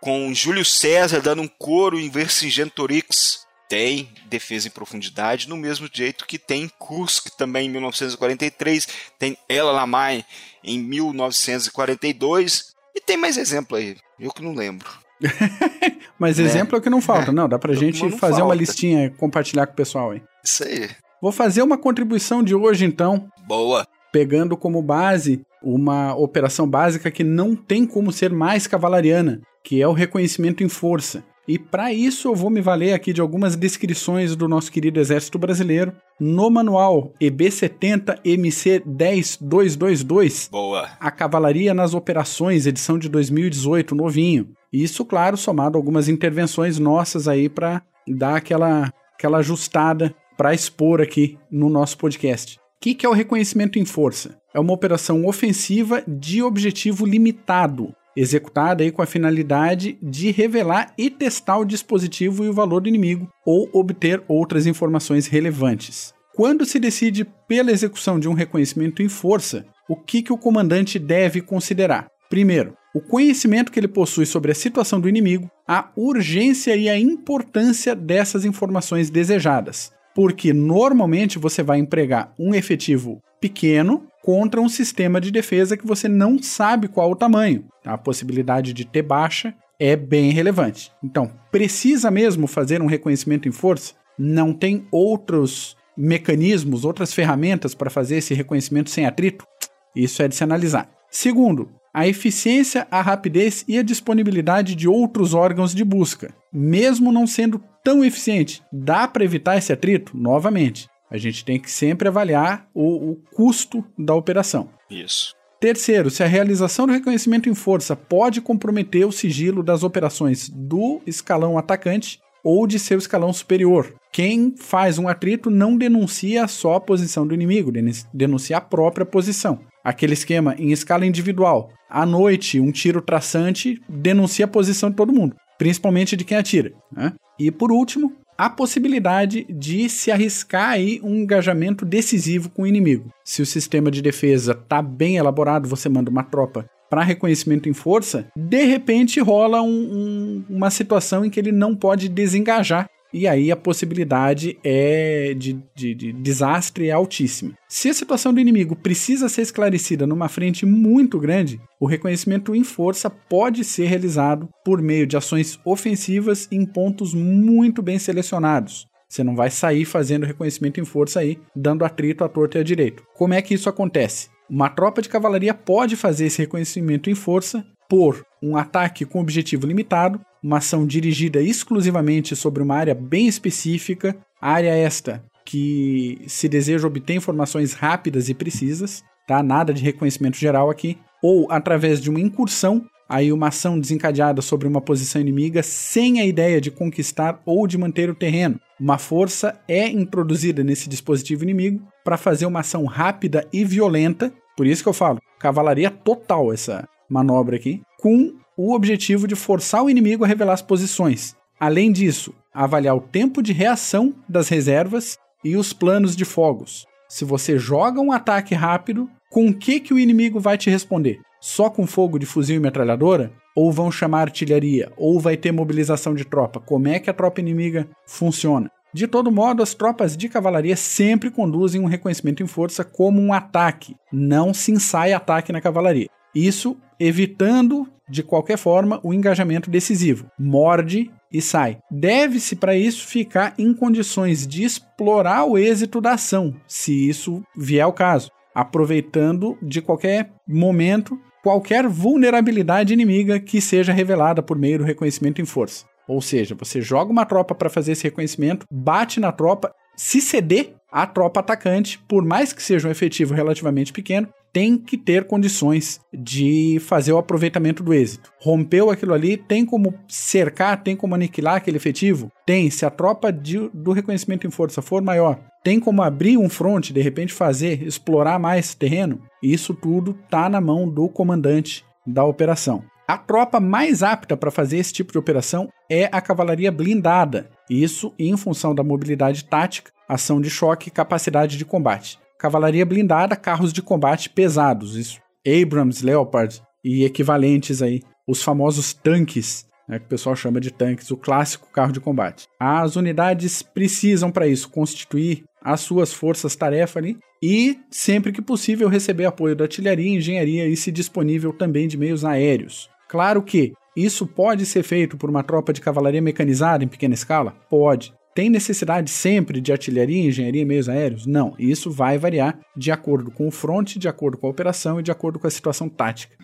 com 0.00 0.32
Júlio 0.32 0.64
César 0.64 1.20
dando 1.20 1.42
um 1.42 1.48
coro 1.48 2.00
em 2.00 2.08
Vercingetorix 2.08 3.44
tem 3.68 4.08
defesa 4.26 4.68
em 4.68 4.70
profundidade, 4.70 5.48
no 5.48 5.56
mesmo 5.56 5.88
jeito 5.92 6.26
que 6.26 6.38
tem 6.38 6.70
Kursk 6.78 7.30
também 7.36 7.66
em 7.66 7.70
1943, 7.70 8.88
tem 9.18 9.36
Ela 9.48 9.72
Lamai 9.72 10.24
em 10.62 10.78
1942, 10.78 12.74
e 12.94 13.00
tem 13.00 13.16
mais 13.16 13.36
exemplo 13.36 13.76
aí, 13.76 13.96
eu 14.18 14.32
que 14.32 14.42
não 14.42 14.54
lembro. 14.54 14.88
Mas 16.18 16.38
né? 16.38 16.44
exemplo 16.44 16.76
é 16.76 16.78
o 16.78 16.82
que 16.82 16.90
não 16.90 17.00
falta, 17.00 17.32
não, 17.32 17.48
dá 17.48 17.58
pra 17.58 17.74
gente 17.74 17.98
fazer 17.98 18.18
falta. 18.18 18.44
uma 18.44 18.54
listinha 18.54 19.06
e 19.06 19.10
compartilhar 19.10 19.66
com 19.66 19.72
o 19.72 19.76
pessoal 19.76 20.10
aí. 20.12 20.22
Isso 20.42 20.64
aí. 20.64 20.90
Vou 21.20 21.32
fazer 21.32 21.62
uma 21.62 21.78
contribuição 21.78 22.42
de 22.42 22.54
hoje 22.54 22.84
então. 22.84 23.28
Boa. 23.46 23.86
Pegando 24.12 24.56
como 24.56 24.82
base 24.82 25.40
uma 25.62 26.14
operação 26.14 26.68
básica 26.68 27.10
que 27.10 27.24
não 27.24 27.56
tem 27.56 27.86
como 27.86 28.12
ser 28.12 28.30
mais 28.30 28.66
cavalariana, 28.66 29.40
que 29.64 29.80
é 29.80 29.88
o 29.88 29.92
reconhecimento 29.92 30.62
em 30.62 30.68
força. 30.68 31.24
E 31.46 31.58
para 31.58 31.92
isso 31.92 32.28
eu 32.28 32.34
vou 32.34 32.48
me 32.48 32.60
valer 32.60 32.94
aqui 32.94 33.12
de 33.12 33.20
algumas 33.20 33.54
descrições 33.54 34.34
do 34.34 34.48
nosso 34.48 34.72
querido 34.72 34.98
Exército 34.98 35.38
Brasileiro 35.38 35.92
no 36.18 36.48
manual 36.50 37.12
EB70 37.20 38.18
MC 38.24 38.82
10222. 38.86 40.48
Boa. 40.50 40.88
A 40.98 41.10
Cavalaria 41.10 41.74
nas 41.74 41.92
Operações, 41.92 42.66
edição 42.66 42.98
de 42.98 43.08
2018, 43.08 43.94
novinho. 43.94 44.48
Isso, 44.72 45.04
claro, 45.04 45.36
somado 45.36 45.76
a 45.76 45.78
algumas 45.78 46.08
intervenções 46.08 46.78
nossas 46.78 47.28
aí 47.28 47.48
para 47.48 47.82
dar 48.08 48.36
aquela 48.36 48.90
aquela 49.14 49.38
ajustada 49.38 50.14
para 50.36 50.54
expor 50.54 51.00
aqui 51.00 51.38
no 51.50 51.70
nosso 51.70 51.96
podcast. 51.96 52.56
O 52.56 52.60
que, 52.80 52.94
que 52.94 53.06
é 53.06 53.08
o 53.08 53.12
reconhecimento 53.12 53.78
em 53.78 53.84
força? 53.84 54.36
É 54.52 54.60
uma 54.60 54.72
operação 54.72 55.24
ofensiva 55.26 56.02
de 56.06 56.42
objetivo 56.42 57.06
limitado, 57.06 57.94
executada 58.16 58.82
aí 58.82 58.90
com 58.90 59.02
a 59.02 59.06
finalidade 59.06 59.98
de 60.02 60.30
revelar 60.30 60.92
e 60.96 61.10
testar 61.10 61.58
o 61.58 61.64
dispositivo 61.64 62.44
e 62.44 62.48
o 62.48 62.52
valor 62.52 62.80
do 62.80 62.88
inimigo 62.88 63.28
ou 63.44 63.68
obter 63.72 64.22
outras 64.28 64.66
informações 64.66 65.26
relevantes. 65.26 66.14
Quando 66.34 66.64
se 66.64 66.80
decide 66.80 67.24
pela 67.46 67.70
execução 67.70 68.18
de 68.18 68.28
um 68.28 68.32
reconhecimento 68.32 69.02
em 69.02 69.08
força, 69.08 69.64
o 69.88 69.94
que, 69.94 70.22
que 70.22 70.32
o 70.32 70.38
comandante 70.38 70.98
deve 70.98 71.40
considerar? 71.40 72.08
Primeiro, 72.28 72.76
o 72.94 73.00
conhecimento 73.00 73.70
que 73.70 73.78
ele 73.78 73.88
possui 73.88 74.26
sobre 74.26 74.50
a 74.50 74.54
situação 74.54 75.00
do 75.00 75.08
inimigo, 75.08 75.50
a 75.66 75.90
urgência 75.96 76.76
e 76.76 76.88
a 76.88 76.98
importância 76.98 77.94
dessas 77.94 78.44
informações 78.44 79.10
desejadas. 79.10 79.92
Porque 80.14 80.52
normalmente 80.52 81.38
você 81.38 81.62
vai 81.62 81.78
empregar 81.78 82.32
um 82.38 82.54
efetivo 82.54 83.20
pequeno 83.40 84.06
contra 84.24 84.58
um 84.58 84.70
sistema 84.70 85.20
de 85.20 85.30
defesa 85.30 85.76
que 85.76 85.86
você 85.86 86.08
não 86.08 86.42
sabe 86.42 86.88
qual 86.88 87.10
o 87.10 87.14
tamanho. 87.14 87.66
A 87.84 87.98
possibilidade 87.98 88.72
de 88.72 88.86
ter 88.86 89.02
baixa 89.02 89.54
é 89.78 89.94
bem 89.94 90.32
relevante. 90.32 90.90
Então, 91.04 91.30
precisa 91.52 92.10
mesmo 92.10 92.46
fazer 92.46 92.80
um 92.80 92.86
reconhecimento 92.86 93.46
em 93.46 93.52
força? 93.52 93.92
Não 94.18 94.54
tem 94.54 94.86
outros 94.90 95.76
mecanismos, 95.94 96.86
outras 96.86 97.12
ferramentas 97.12 97.74
para 97.74 97.90
fazer 97.90 98.16
esse 98.16 98.32
reconhecimento 98.32 98.88
sem 98.88 99.04
atrito? 99.04 99.46
Isso 99.94 100.22
é 100.22 100.28
de 100.28 100.34
se 100.34 100.42
analisar. 100.42 100.90
Segundo, 101.10 101.68
a 101.92 102.08
eficiência, 102.08 102.86
a 102.90 103.02
rapidez 103.02 103.62
e 103.68 103.78
a 103.78 103.82
disponibilidade 103.82 104.74
de 104.74 104.88
outros 104.88 105.34
órgãos 105.34 105.74
de 105.74 105.84
busca. 105.84 106.34
Mesmo 106.50 107.12
não 107.12 107.26
sendo 107.26 107.62
tão 107.84 108.02
eficiente, 108.02 108.62
dá 108.72 109.06
para 109.06 109.22
evitar 109.22 109.58
esse 109.58 109.72
atrito? 109.72 110.16
Novamente, 110.16 110.88
a 111.10 111.16
gente 111.16 111.44
tem 111.44 111.58
que 111.58 111.70
sempre 111.70 112.08
avaliar 112.08 112.68
o, 112.74 113.10
o 113.10 113.16
custo 113.34 113.84
da 113.98 114.14
operação. 114.14 114.68
Isso. 114.90 115.34
Terceiro, 115.60 116.10
se 116.10 116.22
a 116.22 116.26
realização 116.26 116.86
do 116.86 116.92
reconhecimento 116.92 117.48
em 117.48 117.54
força 117.54 117.96
pode 117.96 118.40
comprometer 118.40 119.06
o 119.06 119.12
sigilo 119.12 119.62
das 119.62 119.82
operações 119.82 120.48
do 120.48 121.00
escalão 121.06 121.56
atacante 121.56 122.20
ou 122.44 122.66
de 122.66 122.78
seu 122.78 122.98
escalão 122.98 123.32
superior. 123.32 123.94
Quem 124.12 124.54
faz 124.56 124.98
um 124.98 125.08
atrito 125.08 125.50
não 125.50 125.76
denuncia 125.76 126.46
só 126.46 126.74
a 126.74 126.80
posição 126.80 127.26
do 127.26 127.34
inimigo, 127.34 127.72
denuncia 128.12 128.58
a 128.58 128.60
própria 128.60 129.06
posição. 129.06 129.60
Aquele 129.82 130.12
esquema 130.12 130.54
em 130.58 130.70
escala 130.70 131.06
individual. 131.06 131.70
À 131.88 132.04
noite, 132.04 132.60
um 132.60 132.70
tiro 132.70 133.00
traçante 133.00 133.80
denuncia 133.88 134.44
a 134.44 134.48
posição 134.48 134.90
de 134.90 134.96
todo 134.96 135.12
mundo, 135.12 135.34
principalmente 135.58 136.16
de 136.16 136.24
quem 136.24 136.36
atira. 136.36 136.72
Né? 136.92 137.14
E 137.38 137.50
por 137.50 137.72
último, 137.72 138.12
a 138.36 138.50
possibilidade 138.50 139.46
de 139.48 139.88
se 139.88 140.10
arriscar 140.10 140.70
aí 140.70 141.00
um 141.02 141.14
engajamento 141.16 141.84
decisivo 141.84 142.50
com 142.50 142.62
o 142.62 142.66
inimigo. 142.66 143.10
Se 143.24 143.42
o 143.42 143.46
sistema 143.46 143.90
de 143.90 144.02
defesa 144.02 144.52
está 144.52 144.82
bem 144.82 145.16
elaborado, 145.16 145.68
você 145.68 145.88
manda 145.88 146.10
uma 146.10 146.22
tropa 146.22 146.68
para 146.90 147.02
reconhecimento 147.02 147.68
em 147.68 147.72
força, 147.72 148.28
de 148.36 148.64
repente 148.64 149.18
rola 149.20 149.60
um, 149.60 149.68
um, 149.68 150.44
uma 150.48 150.70
situação 150.70 151.24
em 151.24 151.30
que 151.30 151.40
ele 151.40 151.50
não 151.50 151.74
pode 151.74 152.08
desengajar 152.08 152.88
e 153.14 153.28
aí 153.28 153.52
a 153.52 153.56
possibilidade 153.56 154.58
é 154.64 155.34
de, 155.34 155.62
de, 155.72 155.94
de, 155.94 156.12
desastre 156.12 156.88
é 156.88 156.90
altíssima. 156.90 157.56
Se 157.68 157.88
a 157.88 157.94
situação 157.94 158.34
do 158.34 158.40
inimigo 158.40 158.74
precisa 158.74 159.28
ser 159.28 159.42
esclarecida 159.42 160.04
numa 160.04 160.28
frente 160.28 160.66
muito 160.66 161.20
grande, 161.20 161.60
o 161.78 161.86
reconhecimento 161.86 162.56
em 162.56 162.64
força 162.64 163.08
pode 163.08 163.62
ser 163.62 163.86
realizado 163.86 164.48
por 164.64 164.82
meio 164.82 165.06
de 165.06 165.16
ações 165.16 165.60
ofensivas 165.64 166.48
em 166.50 166.66
pontos 166.66 167.14
muito 167.14 167.80
bem 167.80 168.00
selecionados. 168.00 168.88
Você 169.08 169.22
não 169.22 169.36
vai 169.36 169.48
sair 169.48 169.84
fazendo 169.84 170.26
reconhecimento 170.26 170.80
em 170.80 170.84
força 170.84 171.20
aí, 171.20 171.38
dando 171.54 171.84
atrito 171.84 172.24
à 172.24 172.28
torta 172.28 172.58
e 172.58 172.62
à 172.62 172.64
direito. 172.64 173.04
Como 173.14 173.32
é 173.32 173.40
que 173.40 173.54
isso 173.54 173.68
acontece? 173.68 174.28
Uma 174.50 174.68
tropa 174.68 175.00
de 175.00 175.08
cavalaria 175.08 175.54
pode 175.54 175.94
fazer 175.94 176.26
esse 176.26 176.42
reconhecimento 176.42 177.08
em 177.08 177.14
força 177.14 177.64
por 177.88 178.26
um 178.42 178.56
ataque 178.56 179.04
com 179.04 179.20
objetivo 179.20 179.68
limitado, 179.68 180.20
uma 180.44 180.58
ação 180.58 180.86
dirigida 180.86 181.40
exclusivamente 181.40 182.36
sobre 182.36 182.62
uma 182.62 182.76
área 182.76 182.94
bem 182.94 183.26
específica, 183.26 184.14
área 184.38 184.76
esta 184.76 185.24
que 185.46 186.20
se 186.26 186.48
deseja 186.48 186.86
obter 186.86 187.14
informações 187.14 187.72
rápidas 187.72 188.28
e 188.28 188.34
precisas, 188.34 189.02
tá? 189.26 189.42
Nada 189.42 189.72
de 189.72 189.82
reconhecimento 189.82 190.36
geral 190.36 190.70
aqui, 190.70 190.98
ou 191.22 191.50
através 191.50 192.00
de 192.00 192.10
uma 192.10 192.20
incursão, 192.20 192.84
aí 193.08 193.32
uma 193.32 193.48
ação 193.48 193.78
desencadeada 193.78 194.42
sobre 194.42 194.68
uma 194.68 194.80
posição 194.80 195.20
inimiga 195.20 195.62
sem 195.62 196.20
a 196.20 196.26
ideia 196.26 196.60
de 196.60 196.70
conquistar 196.70 197.40
ou 197.46 197.66
de 197.66 197.78
manter 197.78 198.10
o 198.10 198.14
terreno. 198.14 198.58
Uma 198.78 198.98
força 198.98 199.58
é 199.66 199.88
introduzida 199.88 200.62
nesse 200.62 200.88
dispositivo 200.88 201.42
inimigo 201.42 201.82
para 202.02 202.18
fazer 202.18 202.44
uma 202.44 202.60
ação 202.60 202.84
rápida 202.84 203.46
e 203.52 203.64
violenta, 203.64 204.32
por 204.56 204.66
isso 204.66 204.82
que 204.82 204.88
eu 204.88 204.94
falo, 204.94 205.20
cavalaria 205.38 205.90
total 205.90 206.52
essa 206.52 206.86
manobra 207.08 207.56
aqui, 207.56 207.82
com 207.98 208.34
o 208.56 208.74
objetivo 208.74 209.26
de 209.26 209.34
forçar 209.34 209.82
o 209.82 209.90
inimigo 209.90 210.24
a 210.24 210.26
revelar 210.26 210.54
as 210.54 210.62
posições. 210.62 211.36
Além 211.58 211.92
disso, 211.92 212.34
avaliar 212.52 212.96
o 212.96 213.00
tempo 213.00 213.42
de 213.42 213.52
reação 213.52 214.14
das 214.28 214.48
reservas 214.48 215.18
e 215.44 215.56
os 215.56 215.72
planos 215.72 216.16
de 216.16 216.24
fogos. 216.24 216.86
Se 217.08 217.24
você 217.24 217.58
joga 217.58 218.00
um 218.00 218.12
ataque 218.12 218.54
rápido, 218.54 219.08
com 219.30 219.48
o 219.48 219.54
que, 219.54 219.80
que 219.80 219.92
o 219.92 219.98
inimigo 219.98 220.40
vai 220.40 220.56
te 220.56 220.70
responder? 220.70 221.20
Só 221.40 221.68
com 221.68 221.86
fogo 221.86 222.18
de 222.18 222.26
fuzil 222.26 222.56
e 222.56 222.60
metralhadora? 222.60 223.32
Ou 223.54 223.70
vão 223.70 223.90
chamar 223.90 224.22
artilharia? 224.22 224.90
Ou 224.96 225.20
vai 225.20 225.36
ter 225.36 225.52
mobilização 225.52 226.14
de 226.14 226.24
tropa? 226.24 226.58
Como 226.58 226.88
é 226.88 226.98
que 226.98 227.10
a 227.10 227.14
tropa 227.14 227.40
inimiga 227.40 227.88
funciona? 228.06 228.70
De 228.92 229.08
todo 229.08 229.32
modo, 229.32 229.62
as 229.62 229.74
tropas 229.74 230.16
de 230.16 230.28
cavalaria 230.28 230.76
sempre 230.76 231.30
conduzem 231.30 231.80
um 231.80 231.86
reconhecimento 231.86 232.42
em 232.42 232.46
força 232.46 232.84
como 232.84 233.20
um 233.20 233.32
ataque. 233.32 233.96
Não 234.12 234.54
se 234.54 234.70
ensaia 234.70 235.16
ataque 235.16 235.52
na 235.52 235.60
cavalaria. 235.60 236.08
Isso 236.34 236.76
evitando, 236.98 237.86
de 238.08 238.22
qualquer 238.22 238.58
forma, 238.58 239.00
o 239.02 239.12
engajamento 239.12 239.70
decisivo. 239.70 240.26
Morde 240.38 241.10
e 241.32 241.40
sai. 241.40 241.78
Deve-se, 241.90 242.56
para 242.56 242.76
isso, 242.76 243.06
ficar 243.06 243.54
em 243.58 243.74
condições 243.74 244.46
de 244.46 244.64
explorar 244.64 245.44
o 245.44 245.58
êxito 245.58 246.00
da 246.00 246.12
ação, 246.12 246.54
se 246.66 247.08
isso 247.08 247.42
vier 247.56 247.84
ao 247.84 247.92
caso, 247.92 248.30
aproveitando 248.54 249.58
de 249.62 249.80
qualquer 249.82 250.30
momento 250.46 251.18
qualquer 251.44 251.86
vulnerabilidade 251.86 252.94
inimiga 252.94 253.38
que 253.38 253.60
seja 253.60 253.92
revelada 253.92 254.42
por 254.42 254.58
meio 254.58 254.78
do 254.78 254.84
reconhecimento 254.84 255.42
em 255.42 255.44
força. 255.44 255.84
Ou 256.08 256.22
seja, 256.22 256.54
você 256.54 256.80
joga 256.80 257.12
uma 257.12 257.26
tropa 257.26 257.54
para 257.54 257.68
fazer 257.68 257.92
esse 257.92 258.04
reconhecimento, 258.04 258.66
bate 258.70 259.20
na 259.20 259.30
tropa, 259.30 259.70
se 259.94 260.22
ceder, 260.22 260.74
a 260.94 261.08
tropa 261.08 261.40
atacante, 261.40 261.98
por 262.06 262.24
mais 262.24 262.52
que 262.52 262.62
seja 262.62 262.86
um 262.86 262.90
efetivo 262.92 263.34
relativamente 263.34 263.92
pequeno, 263.92 264.28
tem 264.52 264.78
que 264.78 264.96
ter 264.96 265.24
condições 265.24 266.00
de 266.16 266.78
fazer 266.78 267.12
o 267.12 267.18
aproveitamento 267.18 267.82
do 267.82 267.92
êxito. 267.92 268.30
Rompeu 268.40 268.88
aquilo 268.88 269.12
ali, 269.12 269.36
tem 269.36 269.66
como 269.66 269.92
cercar, 270.06 270.84
tem 270.84 270.94
como 270.94 271.16
aniquilar 271.16 271.56
aquele 271.56 271.78
efetivo? 271.78 272.30
Tem. 272.46 272.70
Se 272.70 272.86
a 272.86 272.90
tropa 272.90 273.32
de, 273.32 273.68
do 273.74 273.90
reconhecimento 273.90 274.46
em 274.46 274.52
força 274.52 274.80
for 274.80 275.02
maior, 275.02 275.40
tem 275.64 275.80
como 275.80 276.00
abrir 276.00 276.36
um 276.36 276.48
front, 276.48 276.92
de 276.92 277.00
repente 277.00 277.32
fazer, 277.32 277.82
explorar 277.82 278.38
mais 278.38 278.72
terreno? 278.76 279.20
Isso 279.42 279.74
tudo 279.74 280.16
tá 280.30 280.48
na 280.48 280.60
mão 280.60 280.88
do 280.88 281.08
comandante 281.08 281.84
da 282.06 282.24
operação. 282.24 282.84
A 283.06 283.18
tropa 283.18 283.60
mais 283.60 284.02
apta 284.02 284.36
para 284.36 284.50
fazer 284.50 284.78
esse 284.78 284.92
tipo 284.92 285.12
de 285.12 285.18
operação 285.18 285.68
é 285.90 286.08
a 286.10 286.20
cavalaria 286.20 286.72
blindada. 286.72 287.50
Isso 287.68 288.12
em 288.18 288.36
função 288.36 288.74
da 288.74 288.82
mobilidade 288.82 289.44
tática, 289.44 289.92
ação 290.08 290.40
de 290.40 290.50
choque 290.50 290.88
e 290.88 290.92
capacidade 290.92 291.56
de 291.58 291.64
combate 291.64 292.18
cavalaria 292.44 292.84
blindada, 292.84 293.36
carros 293.36 293.72
de 293.72 293.80
combate 293.80 294.28
pesados, 294.28 294.96
isso. 294.96 295.18
Abrams, 295.46 296.04
Leopard 296.04 296.60
e 296.84 297.02
equivalentes 297.02 297.80
aí, 297.80 298.02
os 298.28 298.42
famosos 298.42 298.92
tanques, 298.92 299.66
né, 299.88 299.98
que 299.98 300.04
o 300.04 300.08
pessoal 300.08 300.36
chama 300.36 300.60
de 300.60 300.70
tanques, 300.70 301.10
o 301.10 301.16
clássico 301.16 301.72
carro 301.72 301.92
de 301.92 302.00
combate. 302.00 302.46
As 302.60 302.96
unidades 302.96 303.62
precisam 303.62 304.30
para 304.30 304.46
isso 304.46 304.68
constituir 304.68 305.44
as 305.62 305.80
suas 305.80 306.12
forças-tarefa 306.12 306.98
ali 306.98 307.16
e, 307.42 307.78
sempre 307.90 308.30
que 308.30 308.42
possível, 308.42 308.90
receber 308.90 309.24
apoio 309.24 309.56
da 309.56 309.64
artilharia, 309.64 310.14
engenharia 310.14 310.68
e, 310.68 310.76
se 310.76 310.92
disponível, 310.92 311.50
também 311.50 311.88
de 311.88 311.96
meios 311.96 312.26
aéreos. 312.26 312.90
Claro 313.14 313.44
que 313.44 313.72
isso 313.96 314.26
pode 314.26 314.66
ser 314.66 314.82
feito 314.82 315.16
por 315.16 315.30
uma 315.30 315.44
tropa 315.44 315.72
de 315.72 315.80
cavalaria 315.80 316.20
mecanizada 316.20 316.82
em 316.82 316.88
pequena 316.88 317.14
escala? 317.14 317.54
Pode. 317.70 318.12
Tem 318.34 318.50
necessidade 318.50 319.08
sempre 319.08 319.60
de 319.60 319.70
artilharia, 319.70 320.26
engenharia 320.26 320.62
e 320.62 320.64
meios 320.64 320.88
aéreos? 320.88 321.24
Não. 321.24 321.54
Isso 321.56 321.92
vai 321.92 322.18
variar 322.18 322.58
de 322.76 322.90
acordo 322.90 323.30
com 323.30 323.46
o 323.46 323.52
fronte, 323.52 324.00
de 324.00 324.08
acordo 324.08 324.36
com 324.36 324.48
a 324.48 324.50
operação 324.50 324.98
e 324.98 325.02
de 325.04 325.12
acordo 325.12 325.38
com 325.38 325.46
a 325.46 325.50
situação 325.50 325.88
tática. 325.88 326.34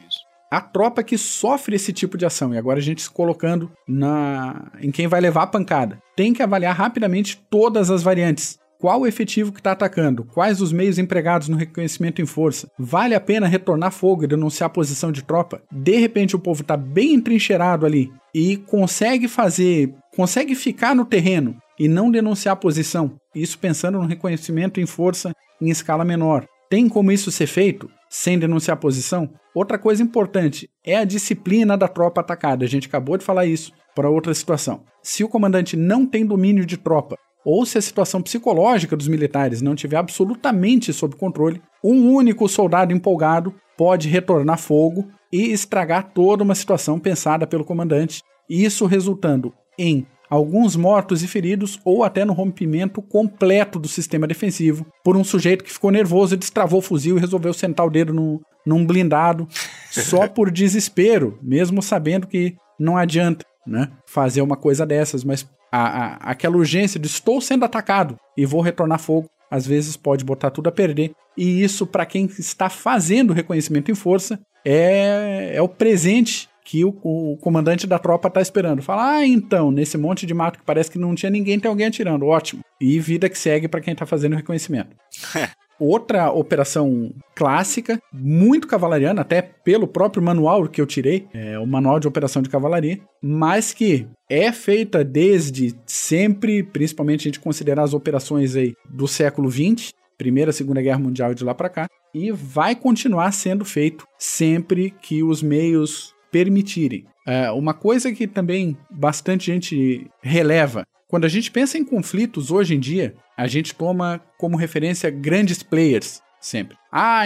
A 0.48 0.61
tropa 0.61 1.02
que 1.02 1.18
sofre 1.18 1.74
esse 1.74 1.92
tipo 1.92 2.16
de 2.16 2.24
ação, 2.24 2.54
e 2.54 2.59
agora 2.59 2.78
a 2.78 2.83
gente 2.83 3.02
se 3.02 3.11
colocando 3.11 3.68
na 3.88 4.70
em 4.80 4.92
quem 4.92 5.09
vai 5.09 5.20
levar 5.20 5.42
a 5.42 5.48
pancada, 5.48 5.98
tem 6.14 6.33
que 6.33 6.40
avaliar 6.40 6.76
rapidamente 6.76 7.42
todas 7.50 7.90
as 7.90 8.00
variantes. 8.00 8.59
Qual 8.80 9.02
o 9.02 9.06
efetivo 9.06 9.52
que 9.52 9.60
está 9.60 9.72
atacando? 9.72 10.24
Quais 10.24 10.62
os 10.62 10.72
meios 10.72 10.98
empregados 10.98 11.48
no 11.48 11.56
reconhecimento 11.58 12.22
em 12.22 12.24
força? 12.24 12.66
Vale 12.78 13.14
a 13.14 13.20
pena 13.20 13.46
retornar 13.46 13.92
fogo 13.92 14.24
e 14.24 14.26
denunciar 14.26 14.68
a 14.68 14.72
posição 14.72 15.12
de 15.12 15.22
tropa? 15.22 15.60
De 15.70 15.98
repente 15.98 16.34
o 16.34 16.38
povo 16.38 16.62
está 16.62 16.78
bem 16.78 17.12
entrincheirado 17.12 17.84
ali 17.84 18.10
e 18.34 18.56
consegue 18.56 19.28
fazer, 19.28 19.92
consegue 20.16 20.54
ficar 20.54 20.94
no 20.94 21.04
terreno 21.04 21.56
e 21.78 21.88
não 21.88 22.10
denunciar 22.10 22.54
a 22.54 22.56
posição. 22.56 23.12
Isso 23.34 23.58
pensando 23.58 23.98
no 23.98 24.06
reconhecimento 24.06 24.80
em 24.80 24.86
força 24.86 25.36
em 25.60 25.68
escala 25.68 26.02
menor. 26.02 26.46
Tem 26.70 26.88
como 26.88 27.12
isso 27.12 27.30
ser 27.30 27.48
feito 27.48 27.90
sem 28.08 28.38
denunciar 28.38 28.78
a 28.78 28.80
posição? 28.80 29.28
Outra 29.54 29.78
coisa 29.78 30.02
importante 30.02 30.70
é 30.82 30.96
a 30.96 31.04
disciplina 31.04 31.76
da 31.76 31.86
tropa 31.86 32.22
atacada. 32.22 32.64
A 32.64 32.68
gente 32.68 32.88
acabou 32.88 33.18
de 33.18 33.24
falar 33.26 33.44
isso 33.44 33.72
para 33.94 34.08
outra 34.08 34.32
situação. 34.32 34.84
Se 35.02 35.22
o 35.22 35.28
comandante 35.28 35.76
não 35.76 36.06
tem 36.06 36.24
domínio 36.24 36.64
de 36.64 36.78
tropa 36.78 37.18
ou 37.44 37.64
se 37.64 37.79
a 37.79 37.83
situação 37.83 38.22
psicológica 38.22 38.96
dos 38.96 39.09
militares 39.09 39.62
não 39.62 39.74
tiver 39.74 39.96
absolutamente 39.96 40.92
sob 40.92 41.16
controle, 41.16 41.61
um 41.83 42.12
único 42.12 42.48
soldado 42.48 42.92
empolgado 42.92 43.55
pode 43.76 44.09
retornar 44.09 44.59
fogo 44.59 45.09
e 45.33 45.50
estragar 45.53 46.11
toda 46.12 46.42
uma 46.42 46.55
situação 46.55 46.98
pensada 46.98 47.46
pelo 47.46 47.64
comandante, 47.64 48.22
isso 48.48 48.85
resultando 48.87 49.55
em 49.79 50.07
alguns 50.29 50.76
mortos 50.76 51.24
e 51.24 51.29
feridos 51.29 51.81
ou 51.85 52.05
até 52.05 52.24
no 52.24 52.33
rompimento 52.33 53.03
completo 53.03 53.79
do 53.79 53.88
sistema 53.88 54.29
defensivo 54.29 54.87
por 55.03 55.16
um 55.16 55.24
sujeito 55.24 55.64
que 55.64 55.72
ficou 55.72 55.90
nervoso 55.90 56.35
e 56.35 56.38
destravou 56.38 56.79
o 56.79 56.83
fuzil 56.83 57.16
e 57.16 57.20
resolveu 57.20 57.53
sentar 57.53 57.87
o 57.87 57.90
dedo 57.90 58.12
no, 58.12 58.40
num 58.64 58.87
blindado 58.87 59.48
só 59.90 60.29
por 60.31 60.50
desespero, 60.50 61.38
mesmo 61.42 61.83
sabendo 61.83 62.29
que 62.29 62.55
não 62.79 62.96
adianta 62.96 63.44
né, 63.66 63.88
fazer 64.07 64.40
uma 64.40 64.57
coisa 64.57 64.87
dessas, 64.87 65.24
mas 65.24 65.46
a, 65.70 65.80
a, 65.80 66.14
aquela 66.30 66.56
urgência 66.56 66.98
de 66.98 67.06
estou 67.06 67.40
sendo 67.40 67.64
atacado 67.64 68.16
e 68.37 68.44
vou 68.46 68.61
retornar 68.61 68.98
fogo, 68.98 69.28
às 69.50 69.66
vezes 69.66 69.96
pode 69.96 70.24
botar 70.24 70.50
tudo 70.50 70.68
a 70.68 70.72
perder. 70.72 71.12
E 71.37 71.62
isso, 71.62 71.87
para 71.87 72.06
quem 72.06 72.26
está 72.26 72.68
fazendo 72.68 73.33
reconhecimento 73.33 73.90
em 73.90 73.94
força, 73.94 74.38
é, 74.64 75.52
é 75.54 75.62
o 75.62 75.68
presente 75.68 76.48
que 76.64 76.85
o, 76.85 76.94
o 77.02 77.37
comandante 77.38 77.87
da 77.87 77.98
tropa 77.98 78.28
está 78.28 78.40
esperando. 78.40 78.83
Fala, 78.83 79.16
ah, 79.16 79.26
então, 79.26 79.70
nesse 79.70 79.98
monte 79.98 80.24
de 80.26 80.35
mato 80.35 80.59
que 80.59 80.64
parece 80.64 80.90
que 80.90 80.98
não 80.98 81.14
tinha 81.14 81.30
ninguém, 81.30 81.59
tem 81.59 81.68
alguém 81.68 81.87
atirando. 81.87 82.26
Ótimo. 82.26 82.62
E 82.80 83.00
vida 83.00 83.28
que 83.28 83.38
segue 83.38 83.66
para 83.66 83.80
quem 83.80 83.92
está 83.92 84.06
fazendo 84.06 84.37
reconhecimento. 84.37 84.94
Outra 85.80 86.30
operação 86.30 87.10
clássica, 87.34 87.98
muito 88.12 88.68
cavalariana, 88.68 89.22
até 89.22 89.40
pelo 89.40 89.88
próprio 89.88 90.22
manual 90.22 90.68
que 90.68 90.78
eu 90.78 90.86
tirei, 90.86 91.26
é 91.32 91.58
o 91.58 91.66
manual 91.66 91.98
de 91.98 92.06
operação 92.06 92.42
de 92.42 92.50
cavalaria, 92.50 93.00
mas 93.22 93.72
que 93.72 94.06
é 94.28 94.52
feita 94.52 95.02
desde 95.02 95.74
sempre, 95.86 96.62
principalmente 96.62 97.20
a 97.20 97.28
gente 97.30 97.40
considerar 97.40 97.82
as 97.82 97.94
operações 97.94 98.54
aí 98.56 98.74
do 98.90 99.08
século 99.08 99.50
XX, 99.50 99.90
Primeira, 100.18 100.52
Segunda 100.52 100.82
Guerra 100.82 100.98
Mundial 100.98 101.32
e 101.32 101.34
de 101.34 101.44
lá 101.44 101.54
para 101.54 101.70
cá, 101.70 101.86
e 102.14 102.30
vai 102.30 102.76
continuar 102.76 103.32
sendo 103.32 103.64
feito 103.64 104.06
sempre 104.18 104.94
que 105.00 105.22
os 105.22 105.42
meios 105.42 106.14
permitirem. 106.30 107.06
É, 107.26 107.50
uma 107.52 107.72
coisa 107.72 108.12
que 108.12 108.26
também 108.26 108.76
bastante 108.90 109.46
gente 109.46 110.06
releva 110.20 110.84
quando 111.10 111.24
a 111.24 111.28
gente 111.28 111.50
pensa 111.50 111.76
em 111.76 111.84
conflitos 111.84 112.52
hoje 112.52 112.76
em 112.76 112.78
dia, 112.78 113.14
a 113.40 113.46
gente 113.46 113.74
toma 113.74 114.20
como 114.37 114.55
referência 114.55 115.09
grandes 115.09 115.62
players 115.62 116.20
sempre. 116.38 116.76
Ah, 116.92 117.22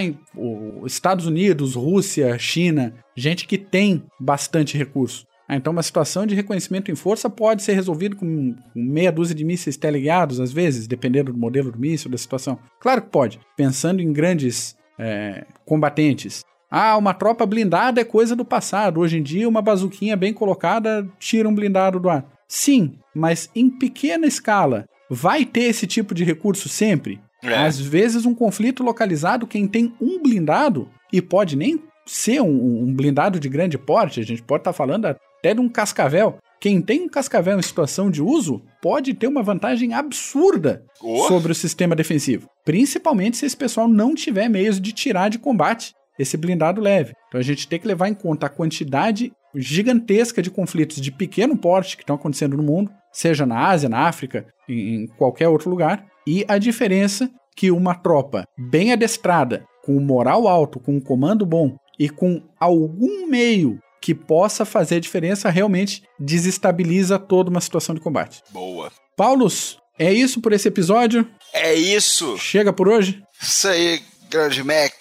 os 0.81 0.93
Estados 0.93 1.27
Unidos, 1.27 1.75
Rússia, 1.75 2.39
China, 2.39 2.95
gente 3.17 3.49
que 3.49 3.59
tem 3.59 4.05
bastante 4.21 4.79
recurso. 4.79 5.27
Ah, 5.49 5.57
então 5.57 5.73
uma 5.73 5.83
situação 5.83 6.25
de 6.25 6.35
reconhecimento 6.37 6.89
em 6.89 6.95
força 6.95 7.29
pode 7.29 7.65
ser 7.65 7.73
resolvida 7.73 8.15
com 8.15 8.55
meia 8.77 9.11
dúzia 9.11 9.35
de 9.35 9.45
mísseis 9.45 9.77
teleguiados, 9.77 10.39
às 10.39 10.53
vezes, 10.53 10.87
dependendo 10.87 11.33
do 11.33 11.39
modelo 11.39 11.73
do 11.73 11.81
míssil, 11.81 12.09
da 12.09 12.17
situação. 12.17 12.61
Claro 12.79 13.03
que 13.03 13.11
pode, 13.11 13.41
pensando 13.57 14.01
em 14.01 14.13
grandes 14.13 14.77
é, 14.97 15.45
combatentes. 15.67 16.45
Ah, 16.71 16.97
uma 16.97 17.13
tropa 17.13 17.45
blindada 17.45 18.01
é 18.01 18.05
coisa 18.05 18.37
do 18.37 18.45
passado. 18.45 19.01
Hoje 19.01 19.19
em 19.19 19.23
dia, 19.23 19.49
uma 19.49 19.61
bazuquinha 19.61 20.17
bem 20.17 20.33
colocada 20.33 21.09
tira 21.19 21.49
um 21.49 21.55
blindado 21.55 21.99
do 21.99 22.09
ar. 22.09 22.25
Sim, 22.47 22.99
mas 23.13 23.51
em 23.55 23.69
pequena 23.69 24.29
escala. 24.29 24.87
Vai 25.11 25.45
ter 25.45 25.65
esse 25.65 25.87
tipo 25.87 26.15
de 26.15 26.25
recurso 26.25 26.69
sempre? 26.69 27.21
É. 27.43 27.55
Às 27.55 27.79
vezes, 27.79 28.25
um 28.25 28.35
conflito 28.35 28.83
localizado, 28.83 29.47
quem 29.47 29.67
tem 29.67 29.95
um 30.01 30.23
blindado, 30.23 30.89
e 31.13 31.21
pode 31.21 31.57
nem 31.57 31.83
ser 32.07 32.41
um, 32.41 32.83
um 32.83 32.95
blindado 32.95 33.39
de 33.39 33.49
grande 33.49 33.79
porte, 33.79 34.21
a 34.21 34.25
gente 34.25 34.43
pode 34.43 34.61
estar 34.61 34.73
tá 34.73 34.77
falando 34.77 35.07
até 35.07 35.55
de 35.55 35.61
um 35.61 35.69
cascavel. 35.69 36.39
Quem 36.61 36.81
tem 36.81 37.03
um 37.03 37.09
cascavel 37.09 37.59
em 37.59 37.63
situação 37.63 38.11
de 38.11 38.23
uso 38.23 38.63
pode 38.81 39.13
ter 39.13 39.27
uma 39.27 39.43
vantagem 39.43 39.93
absurda 39.93 40.85
oh. 41.03 41.29
sobre 41.29 41.53
o 41.53 41.55
sistema 41.55 41.95
defensivo. 41.95 42.49
Principalmente 42.65 43.37
se 43.37 43.45
esse 43.45 43.57
pessoal 43.57 43.87
não 43.87 44.15
tiver 44.15 44.49
meios 44.49 44.81
de 44.81 44.93
tirar 44.93 45.29
de 45.29 45.39
combate 45.39 45.95
esse 46.19 46.37
blindado 46.37 46.81
leve. 46.81 47.13
Então 47.29 47.39
a 47.39 47.45
gente 47.45 47.69
tem 47.69 47.79
que 47.79 47.87
levar 47.87 48.09
em 48.09 48.15
conta 48.15 48.47
a 48.47 48.51
quantidade 48.51 49.33
gigantesca 49.55 50.43
de 50.43 50.51
conflitos 50.51 51.01
de 51.01 51.11
pequeno 51.13 51.57
porte 51.57 51.97
que 51.97 52.03
estão 52.03 52.17
acontecendo 52.17 52.57
no 52.57 52.63
mundo, 52.63 52.91
seja 53.13 53.47
na 53.47 53.69
Ásia, 53.69 53.89
na 53.89 54.09
África, 54.09 54.47
em 54.69 55.07
qualquer 55.19 55.49
outro 55.49 55.71
lugar, 55.71 56.07
e 56.27 56.45
a 56.49 56.59
diferença 56.59 57.31
que 57.57 57.71
uma 57.71 57.95
tropa 57.95 58.45
bem 58.59 58.93
adestrada, 58.93 59.65
com 59.85 60.01
moral 60.01 60.49
alto, 60.49 60.81
com 60.81 60.97
um 60.97 61.01
comando 61.01 61.47
bom 61.47 61.77
e 61.99 62.09
com 62.09 62.43
algum 62.59 63.29
meio 63.29 63.79
que 64.01 64.15
possa 64.15 64.65
fazer 64.65 65.01
diferença 65.01 65.49
realmente 65.49 66.03
desestabiliza 66.19 67.19
toda 67.19 67.51
uma 67.51 67.61
situação 67.61 67.95
de 67.95 68.01
combate. 68.01 68.43
Boa. 68.51 68.91
Paulos, 69.17 69.79
é 69.99 70.13
isso 70.13 70.41
por 70.41 70.53
esse 70.53 70.69
episódio? 70.69 71.27
É 71.53 71.73
isso. 71.73 72.37
Chega 72.37 72.73
por 72.73 72.89
hoje? 72.89 73.23
Isso 73.41 73.69
aí, 73.69 74.03
grande 74.29 74.63
Mac. 74.65 74.93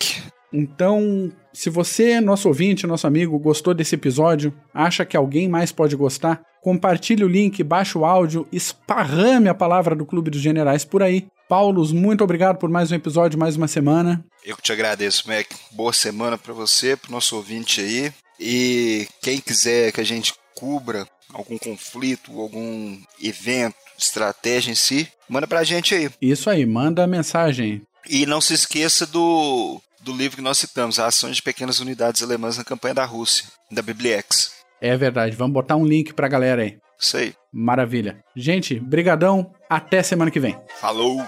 Então, 0.53 1.31
se 1.51 1.69
você, 1.69 2.21
nosso 2.21 2.47
ouvinte, 2.47 2.85
nosso 2.85 3.07
amigo, 3.07 3.39
gostou 3.39 3.73
desse 3.73 3.95
episódio, 3.95 4.53
acha 4.73 5.03
que 5.03 5.17
alguém 5.17 5.49
mais 5.49 5.71
pode 5.71 5.95
gostar, 5.95 6.41
compartilhe 6.61 7.23
o 7.23 7.27
link, 7.27 7.63
baixe 7.63 7.97
o 7.97 8.05
áudio, 8.05 8.47
esparrame 8.51 9.49
a 9.49 9.55
palavra 9.55 9.95
do 9.95 10.05
Clube 10.05 10.29
dos 10.29 10.41
Generais 10.41 10.85
por 10.85 11.01
aí. 11.01 11.25
Paulos, 11.49 11.91
muito 11.91 12.23
obrigado 12.23 12.57
por 12.57 12.69
mais 12.69 12.91
um 12.91 12.95
episódio, 12.95 13.39
mais 13.39 13.55
uma 13.55 13.67
semana. 13.67 14.23
Eu 14.45 14.55
que 14.55 14.63
te 14.63 14.71
agradeço, 14.71 15.27
Mac. 15.27 15.47
Boa 15.71 15.91
semana 15.91 16.37
para 16.37 16.53
você, 16.53 16.95
para 16.95 17.11
nosso 17.11 17.35
ouvinte 17.35 17.81
aí. 17.81 18.13
E 18.39 19.07
quem 19.21 19.39
quiser 19.39 19.91
que 19.91 20.01
a 20.01 20.05
gente 20.05 20.33
cubra 20.55 21.07
algum 21.33 21.57
conflito, 21.57 22.39
algum 22.39 22.97
evento, 23.21 23.75
estratégia 23.97 24.71
em 24.71 24.75
si, 24.75 25.07
manda 25.27 25.47
pra 25.47 25.63
gente 25.63 25.93
aí. 25.95 26.09
Isso 26.21 26.49
aí, 26.49 26.65
manda 26.65 27.03
a 27.03 27.07
mensagem. 27.07 27.81
E 28.07 28.25
não 28.25 28.41
se 28.41 28.53
esqueça 28.53 29.05
do 29.05 29.81
do 30.03 30.15
livro 30.15 30.37
que 30.37 30.43
nós 30.43 30.57
citamos, 30.57 30.99
A 30.99 31.07
Ações 31.07 31.37
de 31.37 31.41
Pequenas 31.41 31.79
Unidades 31.79 32.21
Alemãs 32.21 32.57
na 32.57 32.63
Campanha 32.63 32.93
da 32.93 33.05
Rússia, 33.05 33.45
da 33.71 33.81
Bibliex. 33.81 34.51
É 34.81 34.95
verdade, 34.97 35.35
vamos 35.35 35.53
botar 35.53 35.75
um 35.75 35.85
link 35.85 36.13
pra 36.13 36.27
galera 36.27 36.61
aí. 36.61 36.77
Isso 36.99 37.17
aí. 37.17 37.33
Maravilha. 37.51 38.19
Gente, 38.35 38.79
brigadão, 38.79 39.51
até 39.69 40.03
semana 40.03 40.31
que 40.31 40.39
vem. 40.39 40.57
Falou! 40.79 41.21